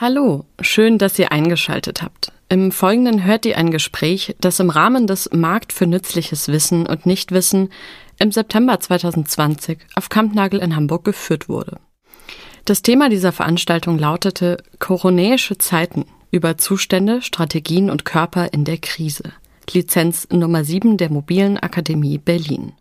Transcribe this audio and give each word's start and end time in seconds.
Hallo, 0.00 0.44
schön, 0.60 0.96
dass 0.98 1.18
ihr 1.18 1.32
eingeschaltet 1.32 2.02
habt. 2.02 2.30
Im 2.48 2.70
Folgenden 2.70 3.24
hört 3.24 3.44
ihr 3.46 3.58
ein 3.58 3.72
Gespräch, 3.72 4.36
das 4.40 4.60
im 4.60 4.70
Rahmen 4.70 5.08
des 5.08 5.28
Markt 5.32 5.72
für 5.72 5.88
nützliches 5.88 6.46
Wissen 6.46 6.86
und 6.86 7.04
Nichtwissen 7.04 7.70
im 8.20 8.30
September 8.30 8.78
2020 8.78 9.78
auf 9.96 10.08
Kampnagel 10.08 10.60
in 10.60 10.76
Hamburg 10.76 11.04
geführt 11.04 11.48
wurde. 11.48 11.80
Das 12.64 12.82
Thema 12.82 13.08
dieser 13.08 13.32
Veranstaltung 13.32 13.98
lautete 13.98 14.58
Koronäische 14.78 15.58
Zeiten 15.58 16.04
über 16.30 16.56
Zustände, 16.58 17.20
Strategien 17.20 17.90
und 17.90 18.04
Körper 18.04 18.52
in 18.52 18.64
der 18.64 18.78
Krise. 18.78 19.32
Lizenz 19.68 20.28
Nummer 20.30 20.62
7 20.62 20.96
der 20.96 21.10
Mobilen 21.10 21.58
Akademie 21.58 22.18
Berlin. 22.18 22.74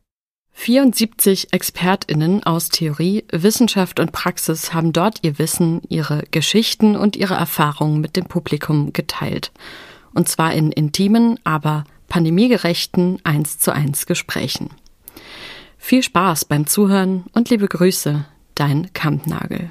74 0.60 1.54
ExpertInnen 1.54 2.44
aus 2.44 2.70
Theorie, 2.70 3.24
Wissenschaft 3.32 4.00
und 4.00 4.12
Praxis 4.12 4.74
haben 4.74 4.92
dort 4.92 5.20
ihr 5.22 5.38
Wissen, 5.38 5.82
ihre 5.88 6.24
Geschichten 6.32 6.96
und 6.96 7.16
ihre 7.16 7.36
Erfahrungen 7.36 8.02
mit 8.02 8.16
dem 8.18 8.26
Publikum 8.26 8.92
geteilt. 8.92 9.52
Und 10.16 10.28
zwar 10.28 10.54
in 10.54 10.72
intimen, 10.72 11.40
aber 11.44 11.84
pandemiegerechten 12.10 13.20
1 13.24 13.60
zu 13.60 13.72
1 13.72 14.08
Gesprächen. 14.08 14.72
Viel 15.78 16.02
Spaß 16.02 16.46
beim 16.46 16.66
Zuhören 16.66 17.26
und 17.34 17.52
liebe 17.52 17.68
Grüße, 17.68 18.26
dein 18.56 18.92
Kampnagel. 18.94 19.70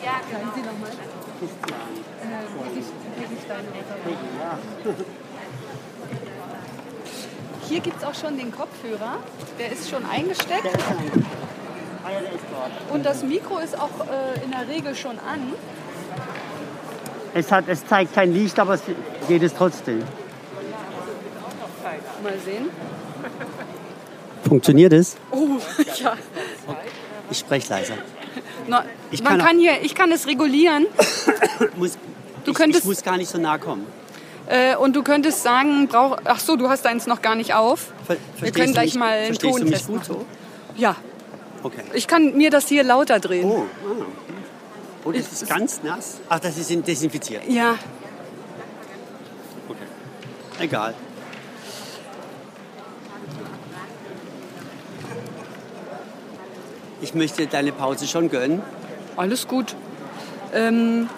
Ja, 0.04 0.20
Sagen 0.30 0.50
Sie 0.54 0.60
nochmal. 0.60 0.90
Christian. 1.38 1.80
Äh, 2.22 2.64
Peggy, 2.64 2.82
Peggy 3.18 3.36
Steiner. 3.44 3.70
Peggy, 4.04 4.28
ja. 4.38 4.58
Hier 7.68 7.80
gibt 7.80 7.96
es 7.96 8.04
auch 8.04 8.14
schon 8.14 8.36
den 8.36 8.52
Kopfhörer. 8.52 9.18
Der 9.58 9.72
ist 9.72 9.88
schon 9.88 10.04
eingesteckt. 10.04 10.64
Der 10.64 10.72
ist 10.74 10.88
ein. 10.88 11.26
Ah 12.04 12.10
ja, 12.12 12.20
der 12.20 12.32
ist 12.32 12.44
dort. 12.50 12.94
Und 12.94 13.06
das 13.06 13.22
Mikro 13.22 13.58
ist 13.58 13.78
auch 13.78 13.88
äh, 14.00 14.44
in 14.44 14.50
der 14.50 14.68
Regel 14.68 14.94
schon 14.94 15.18
an. 15.18 15.52
Es, 17.32 17.50
hat, 17.50 17.64
es 17.68 17.86
zeigt 17.86 18.14
kein 18.14 18.32
Licht, 18.32 18.58
aber 18.60 18.74
es 18.74 18.82
geht 19.26 19.42
es 19.42 19.54
trotzdem. 19.54 20.02
Mal 22.22 22.38
sehen. 22.44 22.70
Funktioniert 24.46 24.92
es? 24.92 25.16
Ich 27.34 27.40
spreche 27.40 27.68
leiser. 27.68 27.94
Na, 28.68 28.84
Ich 29.10 29.20
man 29.24 29.38
kann 29.38 29.46
kann 29.46 29.58
hier, 29.58 29.82
ich 29.82 29.96
kann 29.96 30.12
es 30.12 30.28
regulieren 30.28 30.86
Muss, 31.76 31.98
Du 32.44 32.52
ich, 32.52 32.56
könntest- 32.56 32.84
ich 32.84 32.88
muss 32.88 33.02
gar 33.02 33.16
nicht 33.16 33.28
so 33.28 33.38
nah 33.38 33.58
kommen. 33.58 33.84
äh, 34.46 34.76
und 34.76 34.94
du 34.94 35.02
könntest 35.02 35.42
sagen, 35.42 35.88
brauch, 35.88 36.16
ach 36.24 36.38
so, 36.38 36.54
du 36.54 36.68
hast 36.68 36.84
deins 36.84 37.08
noch 37.08 37.22
gar 37.22 37.34
nicht 37.34 37.52
auf. 37.54 37.92
Ver 38.06 38.16
Wir 38.40 38.52
können 38.52 38.72
gleich 38.72 38.92
mich, 38.94 39.00
mal 39.00 39.08
einen 39.18 39.34
gut 39.36 39.68
machen. 39.68 40.00
so? 40.06 40.24
Ja, 40.76 40.94
Okay. 41.64 41.82
ich 41.94 42.06
kann 42.06 42.36
mir 42.36 42.50
das 42.50 42.68
hier 42.68 42.84
lauter 42.84 43.18
drehen. 43.18 43.46
Oh, 43.50 43.64
ah. 43.84 44.04
oh 45.04 45.10
das 45.12 45.32
ist 45.32 45.48
ganz 45.48 45.82
nass. 45.82 46.18
Ach, 46.28 46.38
das 46.38 46.56
ist 46.56 46.70
desinfiziert. 46.86 47.42
Ja, 47.48 47.74
Okay. 49.68 49.86
Egal. 50.60 50.94
Ich 57.04 57.12
möchte 57.12 57.46
deine 57.46 57.70
Pause 57.70 58.06
schon 58.06 58.30
gönnen. 58.30 58.62
alles 59.16 59.46
gut. 59.46 59.76
Ähm, 60.54 61.10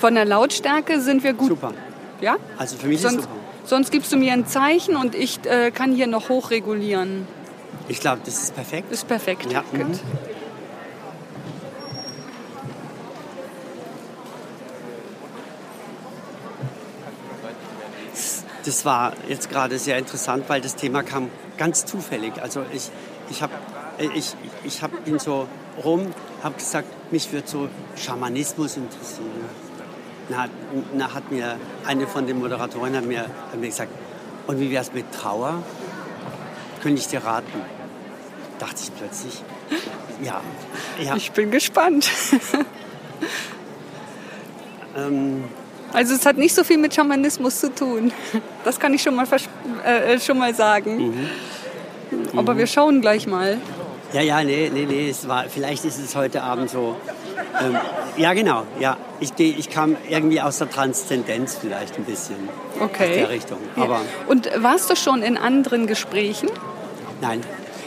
von 0.00 0.14
der 0.14 0.24
Lautstärke 0.24 1.00
sind 1.00 1.24
wir 1.24 1.32
gut. 1.32 1.48
Super. 1.48 1.72
Ja? 2.20 2.36
Also 2.56 2.76
für 2.76 2.86
mich 2.86 2.98
ist 2.98 3.02
Sonst, 3.02 3.22
super. 3.22 3.34
sonst 3.64 3.90
gibst 3.90 4.12
du 4.12 4.16
mir 4.16 4.32
ein 4.32 4.46
Zeichen 4.46 4.94
und 4.94 5.16
ich 5.16 5.44
äh, 5.44 5.72
kann 5.72 5.92
hier 5.92 6.06
noch 6.06 6.28
hochregulieren. 6.28 7.26
Ich 7.88 7.98
glaube, 7.98 8.20
das 8.24 8.44
ist 8.44 8.54
perfekt. 8.54 8.92
Ist 8.92 9.08
perfekt. 9.08 9.50
Ja, 9.50 9.64
Gut. 9.72 9.80
mhm. 9.88 9.98
Das 18.64 18.84
war 18.84 19.14
jetzt 19.28 19.50
gerade 19.50 19.78
sehr 19.78 19.98
interessant, 19.98 20.44
weil 20.48 20.60
das 20.60 20.76
Thema 20.76 21.02
kam 21.02 21.30
ganz 21.56 21.86
zufällig. 21.86 22.34
Also 22.42 22.62
ich, 22.72 22.90
ich, 23.30 23.42
hab, 23.42 23.50
ich, 23.98 24.34
ich 24.64 24.82
hab, 24.82 25.04
bin 25.04 25.18
so 25.18 25.48
rum, 25.84 26.12
habe 26.42 26.54
gesagt, 26.56 26.88
mich 27.12 27.32
würde 27.32 27.48
so 27.48 27.68
Schamanismus 27.96 28.76
interessieren. 28.76 29.30
Na, 30.28 30.46
na 30.94 31.14
hat 31.14 31.30
mir 31.30 31.56
eine 31.86 32.06
von 32.06 32.26
den 32.26 32.38
Moderatoren 32.38 32.94
hat 32.94 33.04
mir, 33.04 33.22
hat 33.22 33.58
mir 33.58 33.68
gesagt, 33.68 33.90
und 34.46 34.60
wie 34.60 34.70
wäre 34.70 34.82
es 34.82 34.92
mit 34.92 35.10
Trauer? 35.12 35.62
Könnte 36.82 37.00
ich 37.00 37.08
dir 37.08 37.24
raten? 37.24 37.60
Dachte 38.58 38.82
ich 38.82 38.94
plötzlich. 38.94 39.42
Ja, 40.22 40.40
ja. 41.02 41.16
Ich 41.16 41.32
bin 41.32 41.50
gespannt. 41.50 42.10
Ähm, 44.96 45.44
Also 45.92 46.14
es 46.14 46.26
hat 46.26 46.36
nicht 46.36 46.54
so 46.54 46.64
viel 46.64 46.78
mit 46.78 46.94
Schamanismus 46.94 47.60
zu 47.60 47.74
tun. 47.74 48.12
Das 48.64 48.78
kann 48.78 48.92
ich 48.94 49.02
schon 49.02 49.14
mal, 49.14 49.26
äh, 49.84 50.14
äh, 50.14 50.20
schon 50.20 50.38
mal 50.38 50.54
sagen. 50.54 51.08
Mhm. 51.08 52.38
Aber 52.38 52.56
wir 52.56 52.66
schauen 52.66 53.00
gleich 53.00 53.26
mal. 53.26 53.58
Ja, 54.12 54.22
ja, 54.22 54.42
nee, 54.42 54.70
nee, 54.72 54.86
nee, 54.86 55.10
es 55.10 55.28
war, 55.28 55.44
vielleicht 55.48 55.84
ist 55.84 55.98
es 55.98 56.16
heute 56.16 56.42
Abend 56.42 56.70
so. 56.70 56.96
Ähm, 57.60 57.76
ja, 58.16 58.32
genau, 58.32 58.62
ja. 58.80 58.96
Ich, 59.20 59.34
geh- 59.36 59.54
ich 59.58 59.68
kam 59.68 59.96
irgendwie 60.08 60.40
aus 60.40 60.58
der 60.58 60.70
Transzendenz 60.70 61.56
vielleicht 61.60 61.96
ein 61.98 62.04
bisschen. 62.04 62.36
Okay. 62.80 63.10
Aus 63.10 63.14
der 63.16 63.28
Richtung. 63.30 63.58
Ja. 63.76 63.82
Aber 63.82 64.00
Und 64.28 64.50
warst 64.62 64.88
du 64.90 64.96
schon 64.96 65.22
in 65.22 65.36
anderen 65.36 65.86
Gesprächen? 65.86 66.48
nein, 67.20 67.40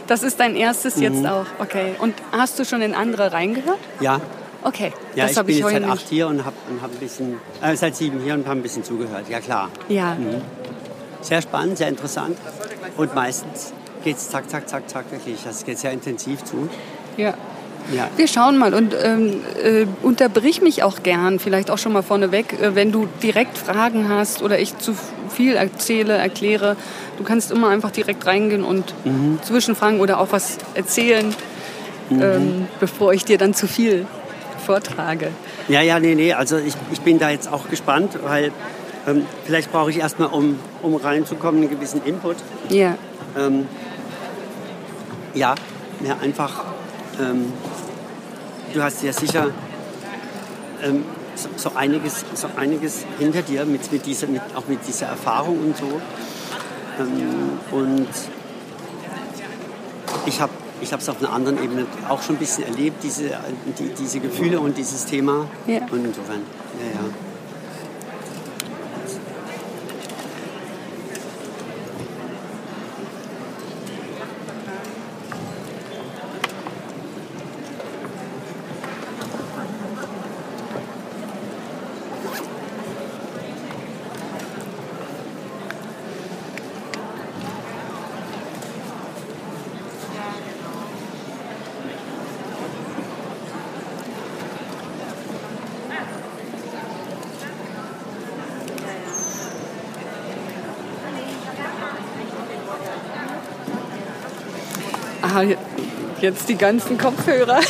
Das 0.08 0.24
ist 0.24 0.40
dein 0.40 0.56
erstes 0.56 0.98
Mhm. 0.98 1.02
jetzt 1.04 1.26
auch. 1.28 1.46
Okay. 1.60 1.96
Und 2.00 2.14
hast 2.34 2.60
du 2.60 2.66
schon 2.66 2.82
in 2.82 2.94
andere 2.94 3.32
reingehört? 3.34 3.80
ja. 4.00 4.20
Okay. 4.64 4.94
Ja, 5.16 5.24
das 5.24 5.32
ich 5.32 5.38
habe 5.40 5.46
bin 5.48 5.56
ich 5.56 5.62
jetzt 5.64 5.74
heute 5.74 5.82
seit 5.86 5.92
acht 5.92 6.08
hier 6.08 6.28
und 6.28 6.46
habe 6.46 6.56
und 6.70 6.84
hab 6.84 6.92
ein 6.92 6.98
bisschen, 7.00 7.40
äh, 7.64 7.76
seit 7.76 7.96
sieben 7.96 8.20
hier 8.24 8.36
und 8.36 8.46
habe 8.46 8.60
ein 8.60 8.62
bisschen 8.62 8.84
zugehört. 8.84 9.28
Ja, 9.28 9.40
klar. 9.40 9.70
Ja. 9.90 10.16
Sehr 11.22 11.42
spannend, 11.42 11.80
sehr 11.80 11.88
interessant. 11.88 12.38
Und 12.96 13.16
meistens 13.16 13.74
geht 14.04 14.18
es 14.18 14.30
zack, 14.30 14.50
zack, 14.50 14.68
zack, 14.70 14.90
zack, 14.90 15.12
wirklich. 15.12 15.40
Das 15.44 15.66
geht 15.66 15.78
sehr 15.80 15.92
intensiv 15.92 16.44
zu. 16.44 16.70
ja. 17.18 17.34
Ja. 17.96 18.08
Wir 18.16 18.28
schauen 18.28 18.60
mal 18.60 18.76
und 18.76 18.94
ähm, 19.04 19.42
äh, 19.62 19.88
unterbrich 20.04 20.62
mich 20.62 20.84
auch 20.84 21.02
gern, 21.02 21.40
vielleicht 21.40 21.72
auch 21.72 21.80
schon 21.80 21.92
mal 21.94 22.04
vorneweg, 22.04 22.54
äh, 22.62 22.76
wenn 22.76 22.92
du 22.92 23.08
direkt 23.24 23.58
Fragen 23.58 24.08
hast 24.08 24.44
oder 24.44 24.60
ich 24.60 24.78
zu 24.78 24.96
viel 25.30 25.56
erzähle, 25.56 26.14
erkläre. 26.14 26.78
Du 27.18 27.24
kannst 27.24 27.50
immer 27.52 27.70
einfach 27.70 27.90
direkt 27.90 28.24
reingehen 28.28 28.64
und 28.64 28.94
Mhm. 29.04 29.40
zwischenfragen 29.42 30.00
oder 30.00 30.20
auch 30.20 30.28
was 30.30 30.60
erzählen, 30.76 31.34
Mhm. 32.12 32.22
ähm, 32.22 32.68
bevor 32.80 33.14
ich 33.14 33.26
dir 33.26 33.40
dann 33.40 33.56
zu 33.56 33.68
viel 33.68 34.06
vortrage. 34.64 35.30
Ja, 35.68 35.82
ja, 35.82 36.00
nee, 36.00 36.14
nee. 36.14 36.34
Also 36.34 36.58
ich, 36.58 36.76
ich 36.92 37.02
bin 37.02 37.18
da 37.18 37.32
jetzt 37.32 37.52
auch 37.52 37.68
gespannt, 37.68 38.12
weil 38.24 38.52
ähm, 39.08 39.26
vielleicht 39.46 39.72
brauche 39.72 39.90
ich 39.90 39.98
erstmal, 39.98 40.30
um, 40.30 40.60
um 40.84 40.96
reinzukommen, 40.96 41.62
einen 41.62 41.70
gewissen 41.72 42.02
Input. 42.06 42.36
Ja. 42.70 42.96
Ähm, 43.36 43.68
ja, 45.34 45.56
ja, 46.04 46.18
einfach. 46.22 46.66
Ähm, 47.20 47.52
du 48.74 48.82
hast 48.82 49.04
ja 49.04 49.14
sicher 49.14 49.48
ähm, 50.82 51.04
so, 51.36 51.50
so, 51.56 51.72
einiges, 51.76 52.26
so 52.34 52.48
einiges 52.58 53.06
hinter 53.20 53.42
dir, 53.42 53.66
mit, 53.66 53.92
mit 53.92 54.06
dieser, 54.06 54.28
mit, 54.28 54.42
auch 54.56 54.68
mit 54.68 54.86
dieser 54.88 55.08
Erfahrung 55.08 55.60
und 55.60 55.78
so. 55.78 56.02
Ähm, 57.00 57.60
und 57.72 58.08
ich 60.26 60.42
habe 60.42 60.52
ich 60.82 60.92
es 60.92 61.10
auf 61.10 61.20
einer 61.20 61.32
anderen 61.32 61.64
Ebene 61.64 61.86
auch 62.10 62.22
schon 62.24 62.36
ein 62.36 62.40
bisschen 62.40 62.64
erlebt, 62.64 63.04
diese, 63.04 63.38
die, 63.78 63.90
diese 63.98 64.20
Gefühle 64.20 64.60
und 64.60 64.78
dieses 64.78 65.06
Thema. 65.06 65.48
Ja. 65.68 65.82
Und 65.92 66.06
insofern, 66.06 66.42
ja, 66.80 67.02
ja. 67.02 67.10
Ah, 105.34 105.44
jetzt 106.22 106.48
die 106.50 106.56
ganzen 106.56 106.98
Kopfhörer. 106.98 107.60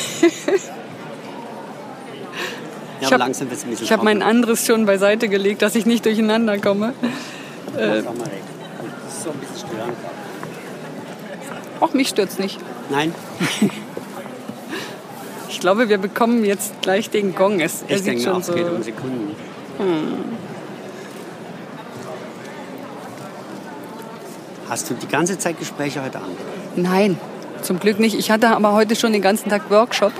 Ja, 3.01 3.07
Ich 3.07 3.13
aber 3.15 3.24
hab- 3.25 3.31
es 3.31 3.92
habe 3.92 4.03
mein 4.03 4.21
anderes 4.21 4.63
schon 4.63 4.86
beiseite 4.86 5.27
gelegt, 5.27 5.63
dass 5.63 5.74
ich 5.74 5.88
nicht 5.88 6.06
durcheinander 6.06 6.59
komme. 6.59 6.94
trocken. 7.75 8.03
Mach 8.06 8.12
doch 8.12 8.19
mal 8.19 8.25
weg. 8.27 8.44
Das 9.07 9.13
ist 9.18 9.24
so 9.24 9.31
ein 9.31 9.38
bisschen 9.39 9.57
störend. 9.57 9.94
Auch 11.80 11.94
mich 11.95 12.09
stört's 12.09 12.38
nicht. 12.38 12.59
Nein, 12.92 13.15
Ich 15.50 15.59
glaube, 15.59 15.89
wir 15.89 15.98
bekommen 15.98 16.45
jetzt 16.45 16.80
gleich 16.83 17.09
den 17.09 17.33
Gong. 17.33 17.59
Es, 17.59 17.83
ich 17.88 17.98
sieht 17.98 18.06
denke 18.07 18.21
schon 18.24 18.33
auch, 18.33 18.39
es 18.42 18.45
so. 18.45 18.53
geht 18.53 18.69
um 18.69 18.83
Sekunden. 18.83 19.36
Hast 24.69 24.89
du 24.89 24.94
die 24.94 25.07
ganze 25.07 25.38
Zeit 25.38 25.57
Gespräche 25.59 26.03
heute 26.03 26.19
Abend? 26.19 26.38
Nein, 26.75 27.18
zum 27.62 27.80
Glück 27.80 28.00
nicht. 28.00 28.18
Ich 28.18 28.31
hatte 28.31 28.50
aber 28.50 28.74
heute 28.74 28.96
schon 28.96 29.13
den 29.13 29.22
ganzen 29.22 29.50
Tag 29.50 29.69
Workshop. 29.69 30.13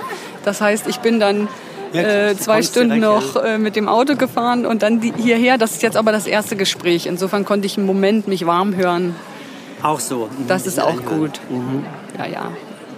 Das 0.44 0.60
heißt, 0.60 0.86
ich 0.88 0.98
bin 0.98 1.20
dann 1.20 1.48
äh, 1.92 2.34
zwei 2.36 2.62
Stunden 2.62 3.00
noch 3.00 3.36
äh, 3.36 3.58
mit 3.58 3.76
dem 3.76 3.88
Auto 3.88 4.16
gefahren 4.16 4.66
und 4.66 4.82
dann 4.82 5.00
die, 5.00 5.12
hierher. 5.16 5.58
Das 5.58 5.72
ist 5.72 5.82
jetzt 5.82 5.96
aber 5.96 6.12
das 6.12 6.26
erste 6.26 6.56
Gespräch. 6.56 7.06
Insofern 7.06 7.44
konnte 7.44 7.66
ich 7.66 7.76
einen 7.76 7.86
Moment 7.86 8.28
mich 8.28 8.46
warm 8.46 8.76
hören. 8.76 9.14
Auch 9.82 10.00
so. 10.00 10.28
Mhm. 10.38 10.46
Das 10.48 10.66
ist 10.66 10.80
auch 10.80 11.04
gut. 11.04 11.40
Ja, 12.18 12.26
ja. 12.26 12.52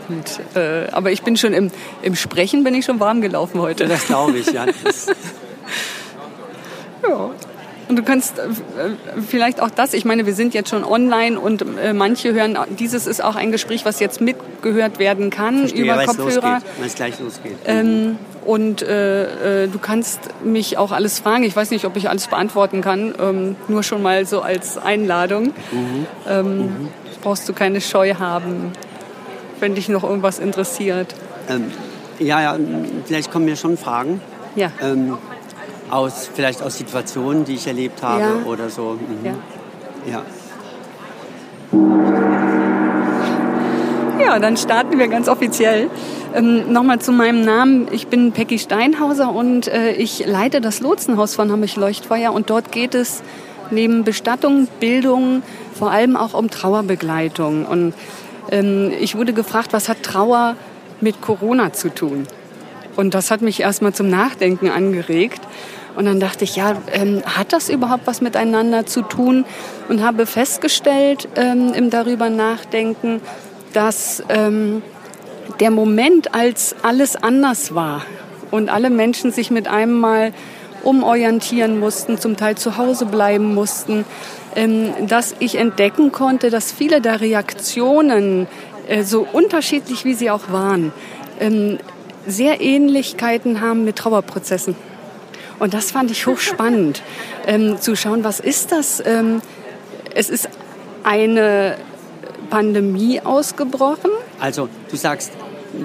Und, 0.08 0.56
äh, 0.56 0.91
aber 0.93 1.12
ich 1.12 1.23
bin 1.23 1.37
schon 1.37 1.55
im, 1.55 1.70
im 2.02 2.14
Sprechen 2.14 2.62
bin 2.62 2.75
ich 2.75 2.85
schon 2.85 3.00
warm 3.00 3.20
gelaufen 3.20 3.61
heute. 3.61 3.87
Das 3.87 4.06
glaube 4.06 4.38
ich, 4.38 4.52
Ja. 4.52 4.67
Und 7.94 8.00
du 8.00 8.02
kannst 8.02 8.41
äh, 8.41 8.49
vielleicht 9.25 9.62
auch 9.62 9.70
das, 9.70 9.94
ich 9.94 10.05
meine, 10.05 10.26
wir 10.26 10.35
sind 10.35 10.52
jetzt 10.52 10.69
schon 10.69 10.82
online 10.82 11.38
und 11.38 11.64
äh, 11.79 11.93
manche 11.93 12.35
hören, 12.35 12.58
dieses 12.76 13.06
ist 13.06 13.23
auch 13.23 13.37
ein 13.37 13.52
Gespräch, 13.52 13.85
was 13.85 14.00
jetzt 14.00 14.20
mitgehört 14.20 14.99
werden 14.99 15.31
kann 15.31 15.58
verstehe, 15.58 15.85
über 15.85 16.05
Kopfhörer. 16.05 16.55
losgeht. 16.55 16.70
Weil 16.81 16.87
es 16.88 16.94
gleich 16.96 17.20
losgeht. 17.20 17.56
Ähm, 17.67 18.19
und 18.44 18.82
äh, 18.82 19.62
äh, 19.62 19.69
du 19.69 19.79
kannst 19.79 20.19
mich 20.43 20.76
auch 20.76 20.91
alles 20.91 21.20
fragen. 21.20 21.44
Ich 21.44 21.55
weiß 21.55 21.70
nicht, 21.70 21.85
ob 21.85 21.94
ich 21.96 22.11
alles 22.11 22.26
beantworten 22.26 22.81
kann. 22.81 23.14
Ähm, 23.20 23.55
nur 23.69 23.85
schon 23.85 24.02
mal 24.02 24.26
so 24.26 24.41
als 24.41 24.76
Einladung. 24.76 25.52
Ähm, 26.29 26.88
Brauchst 27.23 27.49
du 27.49 27.52
keine 27.52 27.81
Scheu 27.81 28.17
haben, 28.17 28.73
wenn 29.61 29.76
dich 29.76 29.88
noch 29.88 30.02
irgendwas 30.02 30.41
interessiert. 30.41 31.14
Ähm, 31.49 31.70
ja, 32.19 32.43
ja, 32.43 32.58
vielleicht 33.05 33.31
kommen 33.31 33.44
mir 33.44 33.55
schon 33.55 33.76
Fragen. 33.76 34.20
Ja. 34.56 34.73
Aus, 35.94 36.29
vielleicht 36.35 36.61
aus 36.61 36.76
Situationen, 36.76 37.44
die 37.44 37.55
ich 37.55 37.69
erlebt 37.69 38.02
habe 38.02 38.20
Ja. 38.20 38.32
oder 38.46 38.69
so. 38.69 38.99
Mhm. 38.99 39.25
Ja. 39.25 39.35
Ja. 40.11 40.23
Ja, 44.20 44.38
dann 44.41 44.56
starten 44.56 44.99
wir 44.99 45.06
ganz 45.06 45.29
offiziell. 45.29 45.88
Ähm, 46.35 46.73
Nochmal 46.73 46.99
zu 46.99 47.12
meinem 47.12 47.44
Namen. 47.44 47.87
Ich 47.93 48.08
bin 48.08 48.32
Peggy 48.32 48.58
Steinhauser 48.58 49.32
und 49.32 49.69
äh, 49.69 49.93
ich 49.93 50.26
leite 50.26 50.61
das 50.61 50.81
Lotsenhaus 50.81 51.37
von 51.37 51.52
Hamburg 51.52 51.76
Leuchtfeuer 51.76 52.32
und 52.32 52.50
dort 52.50 52.73
geht 52.73 52.96
es 52.96 53.23
neben 53.70 54.02
Bestattung, 54.02 54.67
Bildung 54.81 55.43
vor 55.79 55.93
allem 55.93 56.17
auch 56.17 56.35
um 56.35 56.50
Trauerbegleitung. 56.50 57.67
Und 57.67 57.94
ähm, 58.50 58.91
ich 58.99 59.17
wurde 59.17 59.32
gefragt, 59.32 59.69
was 59.73 59.88
hat 59.88 60.02
Trauer 60.02 60.56
mit 61.00 61.20
Corona 61.20 61.73
zu 61.73 61.88
tun? 61.88 62.26
Und 62.96 63.14
das 63.14 63.31
hat 63.31 63.43
mich 63.43 63.61
erstmal 63.61 63.93
zum 63.93 64.08
Nachdenken 64.08 64.70
angeregt. 64.70 65.41
Und 65.96 66.06
dann 66.06 66.20
dachte 66.20 66.44
ich, 66.44 66.56
ja, 66.56 66.76
ähm, 66.93 67.23
hat 67.25 67.52
das 67.52 67.69
überhaupt 67.69 68.06
was 68.06 68.20
miteinander 68.20 68.87
zu 68.87 69.02
tun? 69.02 69.44
Und 69.88 70.02
habe 70.02 70.26
festgestellt 70.26 71.29
ähm, 71.37 71.73
im 71.73 71.91
darüber 71.91 72.31
nachdenken, 72.31 73.20
dass 73.73 74.23
ähm, 74.29 74.82
der 75.61 75.70
Moment, 75.70 76.35
als 76.35 76.75
alles 76.82 77.17
anders 77.17 77.75
war 77.75 78.05
und 78.50 78.70
alle 78.70 78.91
Menschen 78.91 79.31
sich 79.32 79.50
mit 79.50 79.69
einem 79.69 79.99
Mal 79.99 80.32
umorientieren 80.82 81.79
mussten, 81.79 82.19
zum 82.19 82.37
Teil 82.37 82.56
zu 82.56 82.76
Hause 82.76 83.06
bleiben 83.06 83.55
mussten, 83.55 84.05
ähm, 84.56 84.93
dass 85.08 85.35
ich 85.38 85.56
entdecken 85.56 86.12
konnte, 86.12 86.50
dass 86.50 86.73
viele 86.73 87.00
der 87.00 87.20
Reaktionen, 87.20 88.46
äh, 88.88 89.02
so 89.02 89.26
unterschiedlich 89.32 90.05
wie 90.05 90.14
sie 90.14 90.31
auch 90.31 90.50
waren, 90.50 90.93
ähm, 91.41 91.79
sehr 92.26 92.61
Ähnlichkeiten 92.61 93.61
haben 93.61 93.85
mit 93.85 93.96
Trauerprozessen. 93.96 94.76
Und 95.59 95.75
das 95.75 95.91
fand 95.91 96.11
ich 96.11 96.27
hochspannend, 96.27 97.03
ähm, 97.47 97.81
zu 97.81 97.97
schauen, 97.97 98.25
was 98.25 98.41
ist 98.41 98.73
das? 98.73 99.03
Ähm, 99.05 99.41
es 100.15 100.31
ist 100.31 100.49
eine 101.05 101.77
Pandemie 102.51 103.21
ausgebrochen. 103.21 104.11
Also 104.41 104.69
du 104.91 104.97
sagst, 104.97 105.33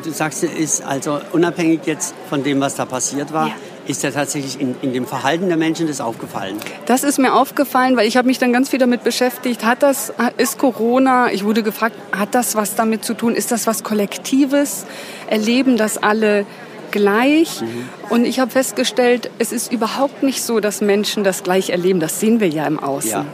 du 0.03 0.11
sagst, 0.11 0.43
es 0.43 0.53
ist 0.53 0.83
also 0.83 1.19
unabhängig 1.31 1.81
jetzt 1.85 2.13
von 2.29 2.43
dem, 2.43 2.59
was 2.59 2.75
da 2.75 2.85
passiert 2.85 3.33
war, 3.33 3.47
Ja. 3.47 3.53
ist 3.87 4.03
ja 4.03 4.11
tatsächlich 4.11 4.59
in, 4.59 4.75
in 4.81 4.93
dem 4.93 5.05
Verhalten 5.07 5.47
der 5.47 5.57
Menschen 5.57 5.87
das 5.87 5.99
aufgefallen. 6.01 6.57
Das 6.85 7.03
ist 7.03 7.17
mir 7.17 7.33
aufgefallen, 7.33 7.97
weil 7.97 8.07
ich 8.07 8.17
habe 8.17 8.27
mich 8.27 8.37
dann 8.39 8.53
ganz 8.53 8.69
viel 8.69 8.79
damit 8.79 9.03
beschäftigt. 9.03 9.63
Hat 9.65 9.81
das, 9.83 10.13
ist 10.37 10.57
Corona, 10.57 11.31
ich 11.31 11.43
wurde 11.43 11.63
gefragt, 11.63 11.95
hat 12.11 12.35
das 12.35 12.55
was 12.55 12.75
damit 12.75 13.03
zu 13.03 13.13
tun? 13.13 13.33
Ist 13.35 13.51
das 13.51 13.65
was 13.67 13.83
Kollektives? 13.83 14.85
Erleben 15.27 15.77
das 15.77 15.97
alle 15.97 16.45
gleich? 16.91 17.61
Und 18.09 18.25
ich 18.25 18.39
habe 18.39 18.51
festgestellt, 18.51 19.29
es 19.39 19.51
ist 19.51 19.71
überhaupt 19.71 20.23
nicht 20.23 20.43
so, 20.43 20.59
dass 20.59 20.81
Menschen 20.81 21.23
das 21.23 21.43
gleich 21.43 21.69
erleben. 21.69 21.99
Das 21.99 22.19
sehen 22.19 22.39
wir 22.39 22.49
ja 22.49 22.65
im 22.65 22.79
Außen. 22.79 23.11
Ja. 23.11 23.25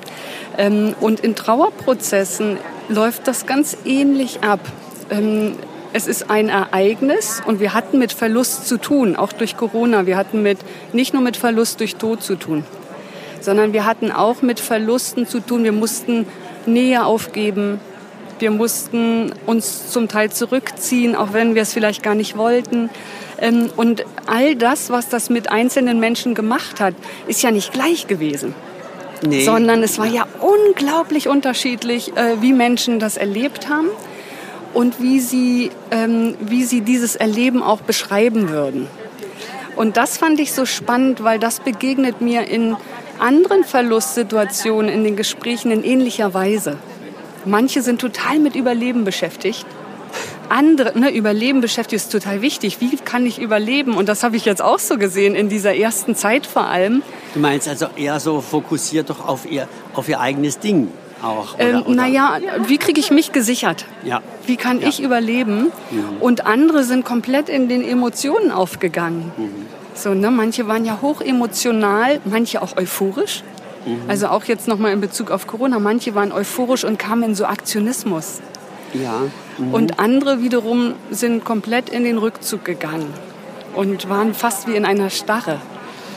Ähm, 0.58 0.96
und 1.00 1.20
in 1.20 1.36
Trauerprozessen 1.36 2.58
läuft 2.90 3.28
das 3.28 3.46
ganz 3.46 3.78
ähnlich 3.86 4.40
ab. 4.42 4.60
Ähm, 5.10 5.54
es 5.94 6.08
ist 6.08 6.30
ein 6.30 6.50
Ereignis 6.50 7.42
und 7.46 7.62
wir 7.62 7.74
hatten 7.74 8.00
mit 8.00 8.12
Verlust 8.12 8.68
zu 8.68 8.78
tun, 8.78 9.16
auch 9.16 9.32
durch 9.32 9.56
Corona. 9.56 10.06
Wir 10.06 10.18
hatten 10.18 10.44
mit, 10.44 10.58
nicht 10.92 11.14
nur 11.14 11.24
mit 11.24 11.38
Verlust 11.38 11.80
durch 11.80 11.96
Tod 11.96 12.22
zu 12.22 12.36
tun, 12.36 12.66
sondern 13.40 13.72
wir 13.72 13.86
hatten 13.86 14.12
auch 14.12 14.42
mit 14.42 14.60
Verlusten 14.60 15.26
zu 15.26 15.40
tun. 15.40 15.64
Wir 15.64 15.72
mussten 15.72 16.28
Nähe 16.66 17.06
aufgeben. 17.06 17.80
Wir 18.40 18.52
mussten 18.52 19.32
uns 19.46 19.90
zum 19.90 20.10
Teil 20.10 20.32
zurückziehen, 20.32 21.16
auch 21.16 21.32
wenn 21.32 21.56
wir 21.56 21.62
es 21.62 21.72
vielleicht 21.72 22.04
gar 22.04 22.16
nicht 22.16 22.36
wollten. 22.36 22.90
Ähm, 23.40 23.70
Und 23.76 24.06
all 24.26 24.56
das, 24.56 24.90
was 24.90 25.10
das 25.10 25.30
mit 25.30 25.52
einzelnen 25.52 26.00
Menschen 26.00 26.36
gemacht 26.36 26.80
hat, 26.80 26.94
ist 27.28 27.42
ja 27.42 27.52
nicht 27.52 27.74
gleich 27.74 28.08
gewesen 28.08 28.54
Nee. 29.24 29.44
sondern 29.44 29.84
es 29.84 29.98
war 29.98 30.06
ja 30.06 30.26
unglaublich 30.42 31.28
unterschiedlich, 31.28 32.16
äh, 32.16 32.42
wie 32.42 32.54
Menschen 32.54 33.00
das 33.00 33.18
erlebt 33.18 33.70
haben 33.70 33.88
und 34.74 35.02
wie 35.02 35.20
sie, 35.20 35.72
ähm, 35.92 36.36
wie 36.40 36.64
sie 36.64 36.82
dieses 36.82 37.16
Erleben 37.16 37.64
auch 37.64 37.82
beschreiben 37.82 38.50
würden. 38.50 38.88
Und 39.76 39.98
das 39.98 40.18
fand 40.18 40.40
ich 40.40 40.54
so 40.54 40.66
spannend, 40.66 41.24
weil 41.24 41.40
das 41.40 41.60
begegnet 41.60 42.22
mir 42.22 42.48
in 42.48 42.76
anderen 43.20 43.64
Verlustsituationen, 43.64 44.92
in 44.92 45.04
den 45.04 45.16
Gesprächen 45.16 45.72
in 45.72 45.84
ähnlicher 45.84 46.34
Weise. 46.34 46.78
Manche 47.46 47.82
sind 47.82 48.00
total 48.02 48.40
mit 48.40 48.56
Überleben 48.56 49.04
beschäftigt. 49.04 49.66
Andere, 50.50 50.98
ne, 50.98 51.10
Überleben 51.16 51.62
beschäftigt 51.62 52.04
ist 52.04 52.12
total 52.12 52.42
wichtig. 52.42 52.80
Wie 52.82 52.96
kann 52.98 53.26
ich 53.26 53.40
überleben? 53.42 53.96
Und 53.98 54.08
das 54.10 54.24
habe 54.24 54.36
ich 54.36 54.46
jetzt 54.46 54.62
auch 54.62 54.80
so 54.80 54.98
gesehen 54.98 55.36
in 55.36 55.50
dieser 55.50 55.76
ersten 55.76 56.16
Zeit 56.16 56.46
vor 56.46 56.66
allem. 56.66 57.02
Du 57.34 57.40
meinst 57.40 57.68
also 57.68 57.88
eher 57.96 58.20
so 58.20 58.42
fokussiert 58.42 59.10
doch 59.10 59.28
auf 59.28 59.50
ihr, 59.50 59.68
auf 59.94 60.08
ihr 60.10 60.20
eigenes 60.20 60.60
Ding 60.60 60.90
auch. 61.22 61.56
Oder, 61.56 61.64
Ähm, 61.70 61.82
oder? 61.84 61.96
naja, 61.96 62.38
wie 62.68 62.78
kriege 62.78 63.00
ich 63.00 63.12
mich 63.12 63.32
gesichert? 63.32 63.86
Ja. 64.04 64.22
Wie 64.46 64.58
kann 64.58 64.82
Ja. 64.82 64.88
ich 64.90 65.02
überleben? 65.02 65.72
Und 66.20 66.46
andere 66.46 66.84
sind 66.84 67.06
komplett 67.06 67.50
in 67.50 67.68
den 67.70 67.84
Emotionen 67.84 68.52
aufgegangen. 68.52 69.32
So, 69.94 70.14
ne? 70.14 70.30
Manche 70.30 70.68
waren 70.68 70.86
ja 70.86 71.00
hoch 71.02 71.22
emotional, 71.22 72.20
manche 72.26 72.62
auch 72.62 72.76
euphorisch. 72.78 73.44
Also 74.08 74.28
auch 74.28 74.44
jetzt 74.46 74.68
nochmal 74.68 74.92
in 74.94 75.00
Bezug 75.02 75.30
auf 75.32 75.46
Corona. 75.48 75.78
Manche 75.80 76.16
waren 76.16 76.32
euphorisch 76.32 76.84
und 76.84 76.98
kamen 76.98 77.22
in 77.24 77.36
so 77.36 77.46
Aktionismus. 77.46 78.40
Ja. 78.94 79.22
Und 79.72 80.00
andere 80.00 80.42
wiederum 80.42 80.96
sind 81.12 81.46
komplett 81.46 81.90
in 81.90 82.04
den 82.04 82.18
Rückzug 82.18 82.66
gegangen 82.66 83.08
und 83.74 84.10
waren 84.10 84.34
fast 84.34 84.68
wie 84.68 84.76
in 84.76 84.86
einer 84.86 85.10
Starre. 85.10 85.60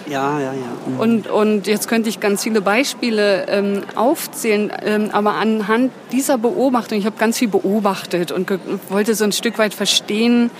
Ja, 0.09 0.40
ja, 0.40 0.52
ja. 0.52 0.52
Mhm. 0.87 1.00
Und, 1.00 1.26
und 1.28 1.66
jetzt 1.66 1.87
könnte 1.88 2.09
ich 2.09 2.18
ganz 2.18 2.42
viele 2.42 2.62
Beispiele 2.62 3.47
ähm, 3.49 3.83
aufzählen, 3.95 4.73
ähm, 4.83 5.11
aber 5.12 5.35
anhand 5.35 5.92
dieser 6.12 6.38
Beobachtung, 6.38 6.99
ich 6.99 7.07
habe 7.07 7.16
ganz 7.18 7.38
viel 7.38 7.49
beobachtet 7.49 8.33
und 8.33 8.50
wollte 8.88 9.14
so 9.14 9.25
ein 9.25 9.33
Stück 9.33 9.59
weit 9.59 9.75
verstehen, 9.75 10.50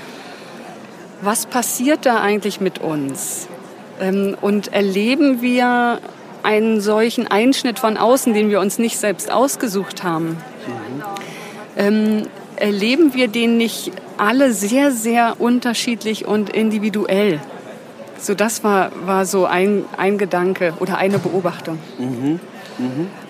was 1.23 1.47
passiert 1.47 2.07
da 2.07 2.21
eigentlich 2.21 2.61
mit 2.61 2.79
uns? 2.81 3.49
Ähm, 4.01 4.37
und 4.41 4.73
erleben 4.73 5.41
wir 5.41 6.01
einen 6.43 6.81
solchen 6.81 7.27
Einschnitt 7.27 7.79
von 7.79 7.97
außen, 7.97 8.35
den 8.35 8.51
wir 8.51 8.61
uns 8.61 8.79
nicht 8.79 8.99
selbst 8.99 9.31
ausgesucht 9.31 10.05
haben? 10.05 10.37
Ähm, 11.77 12.29
erleben 12.61 13.15
wir 13.15 13.29
den 13.29 13.57
nicht 13.57 13.93
alle 14.17 14.53
sehr, 14.53 14.91
sehr 14.91 15.37
unterschiedlich 15.41 16.27
und 16.27 16.51
individuell? 16.51 17.41
So, 18.21 18.35
das 18.35 18.65
war, 18.65 18.91
war 19.05 19.25
so 19.27 19.47
ein, 19.47 19.85
ein 19.97 20.19
Gedanke 20.19 20.75
oder 20.81 20.99
eine 20.99 21.19
Beobachtung. 21.19 21.79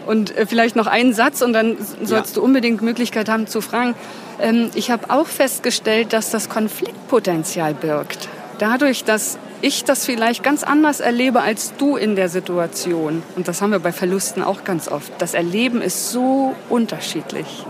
Und 0.07 0.37
äh, 0.37 0.47
vielleicht 0.47 0.77
noch 0.77 0.87
einen 0.87 1.13
Satz 1.13 1.43
und 1.43 1.53
dann 1.53 1.77
sollst 2.03 2.31
Ja. 2.37 2.41
du 2.41 2.43
unbedingt 2.43 2.81
Möglichkeit 2.83 3.29
haben 3.29 3.47
zu 3.47 3.61
fragen. 3.61 3.95
Ähm, 4.41 4.71
ich 4.75 4.91
habe 4.91 5.11
auch 5.11 5.27
festgestellt, 5.27 6.13
dass 6.13 6.31
das 6.31 6.49
Konfliktpotenzial 6.49 7.75
birgt. 7.75 8.29
Dadurch, 8.59 9.05
dass 9.05 9.39
ich 9.61 9.85
das 9.85 10.05
vielleicht 10.05 10.43
ganz 10.43 10.63
anders 10.65 11.01
erlebe 11.01 11.43
als 11.43 11.75
du 11.79 11.97
in 11.97 12.17
der 12.17 12.29
Situation. 12.29 13.23
Und 13.37 13.49
das 13.49 13.61
haben 13.61 13.73
wir 13.73 13.79
bei 13.81 13.93
Verlusten 13.93 14.43
auch 14.43 14.65
ganz 14.65 14.89
oft. 14.89 15.13
Das 15.19 15.35
Erleben 15.35 15.83
ist 15.83 16.11
so 16.11 16.55
unterschiedlich. 16.69 17.65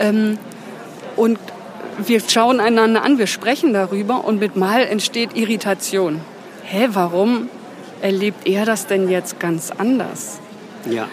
Ähm, 0.00 0.38
und 1.16 1.38
wir 1.98 2.20
schauen 2.26 2.60
einander 2.60 3.02
an, 3.02 3.18
wir 3.18 3.26
sprechen 3.26 3.72
darüber 3.72 4.24
und 4.24 4.40
mit 4.40 4.56
Mal 4.56 4.82
entsteht 4.82 5.36
Irritation. 5.36 6.20
Hä, 6.64 6.88
warum 6.92 7.48
erlebt 8.00 8.46
er 8.46 8.64
das 8.64 8.86
denn 8.86 9.08
jetzt 9.08 9.38
ganz 9.38 9.70
anders? 9.70 10.38
Ja. 10.90 11.08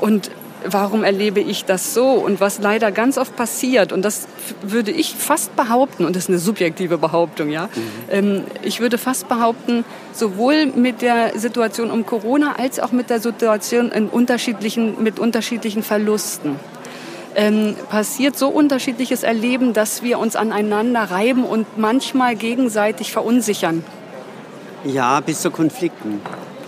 Und 0.00 0.30
warum 0.64 1.04
erlebe 1.04 1.40
ich 1.40 1.64
das 1.64 1.94
so? 1.94 2.10
Und 2.10 2.40
was 2.40 2.60
leider 2.60 2.90
ganz 2.92 3.18
oft 3.18 3.36
passiert, 3.36 3.92
und 3.92 4.02
das 4.02 4.26
würde 4.62 4.90
ich 4.90 5.14
fast 5.14 5.54
behaupten, 5.56 6.04
und 6.04 6.16
das 6.16 6.24
ist 6.24 6.28
eine 6.30 6.38
subjektive 6.38 6.98
Behauptung, 6.98 7.50
ja, 7.50 7.66
mhm. 7.66 7.80
ähm, 8.10 8.44
ich 8.62 8.80
würde 8.80 8.98
fast 8.98 9.28
behaupten, 9.28 9.84
sowohl 10.12 10.66
mit 10.66 11.02
der 11.02 11.38
Situation 11.38 11.90
um 11.90 12.06
Corona 12.06 12.56
als 12.56 12.80
auch 12.80 12.92
mit 12.92 13.10
der 13.10 13.20
Situation 13.20 13.90
in 13.92 14.08
unterschiedlichen, 14.08 15.02
mit 15.02 15.18
unterschiedlichen 15.18 15.82
Verlusten. 15.82 16.56
Ähm, 17.34 17.76
passiert 17.88 18.36
so 18.36 18.48
unterschiedliches 18.48 19.22
Erleben, 19.22 19.72
dass 19.72 20.02
wir 20.02 20.18
uns 20.18 20.36
aneinander 20.36 21.04
reiben 21.04 21.44
und 21.44 21.78
manchmal 21.78 22.36
gegenseitig 22.36 23.10
verunsichern. 23.12 23.82
Ja, 24.84 25.20
bis 25.20 25.40
zu 25.40 25.50
Konflikten 25.50 26.20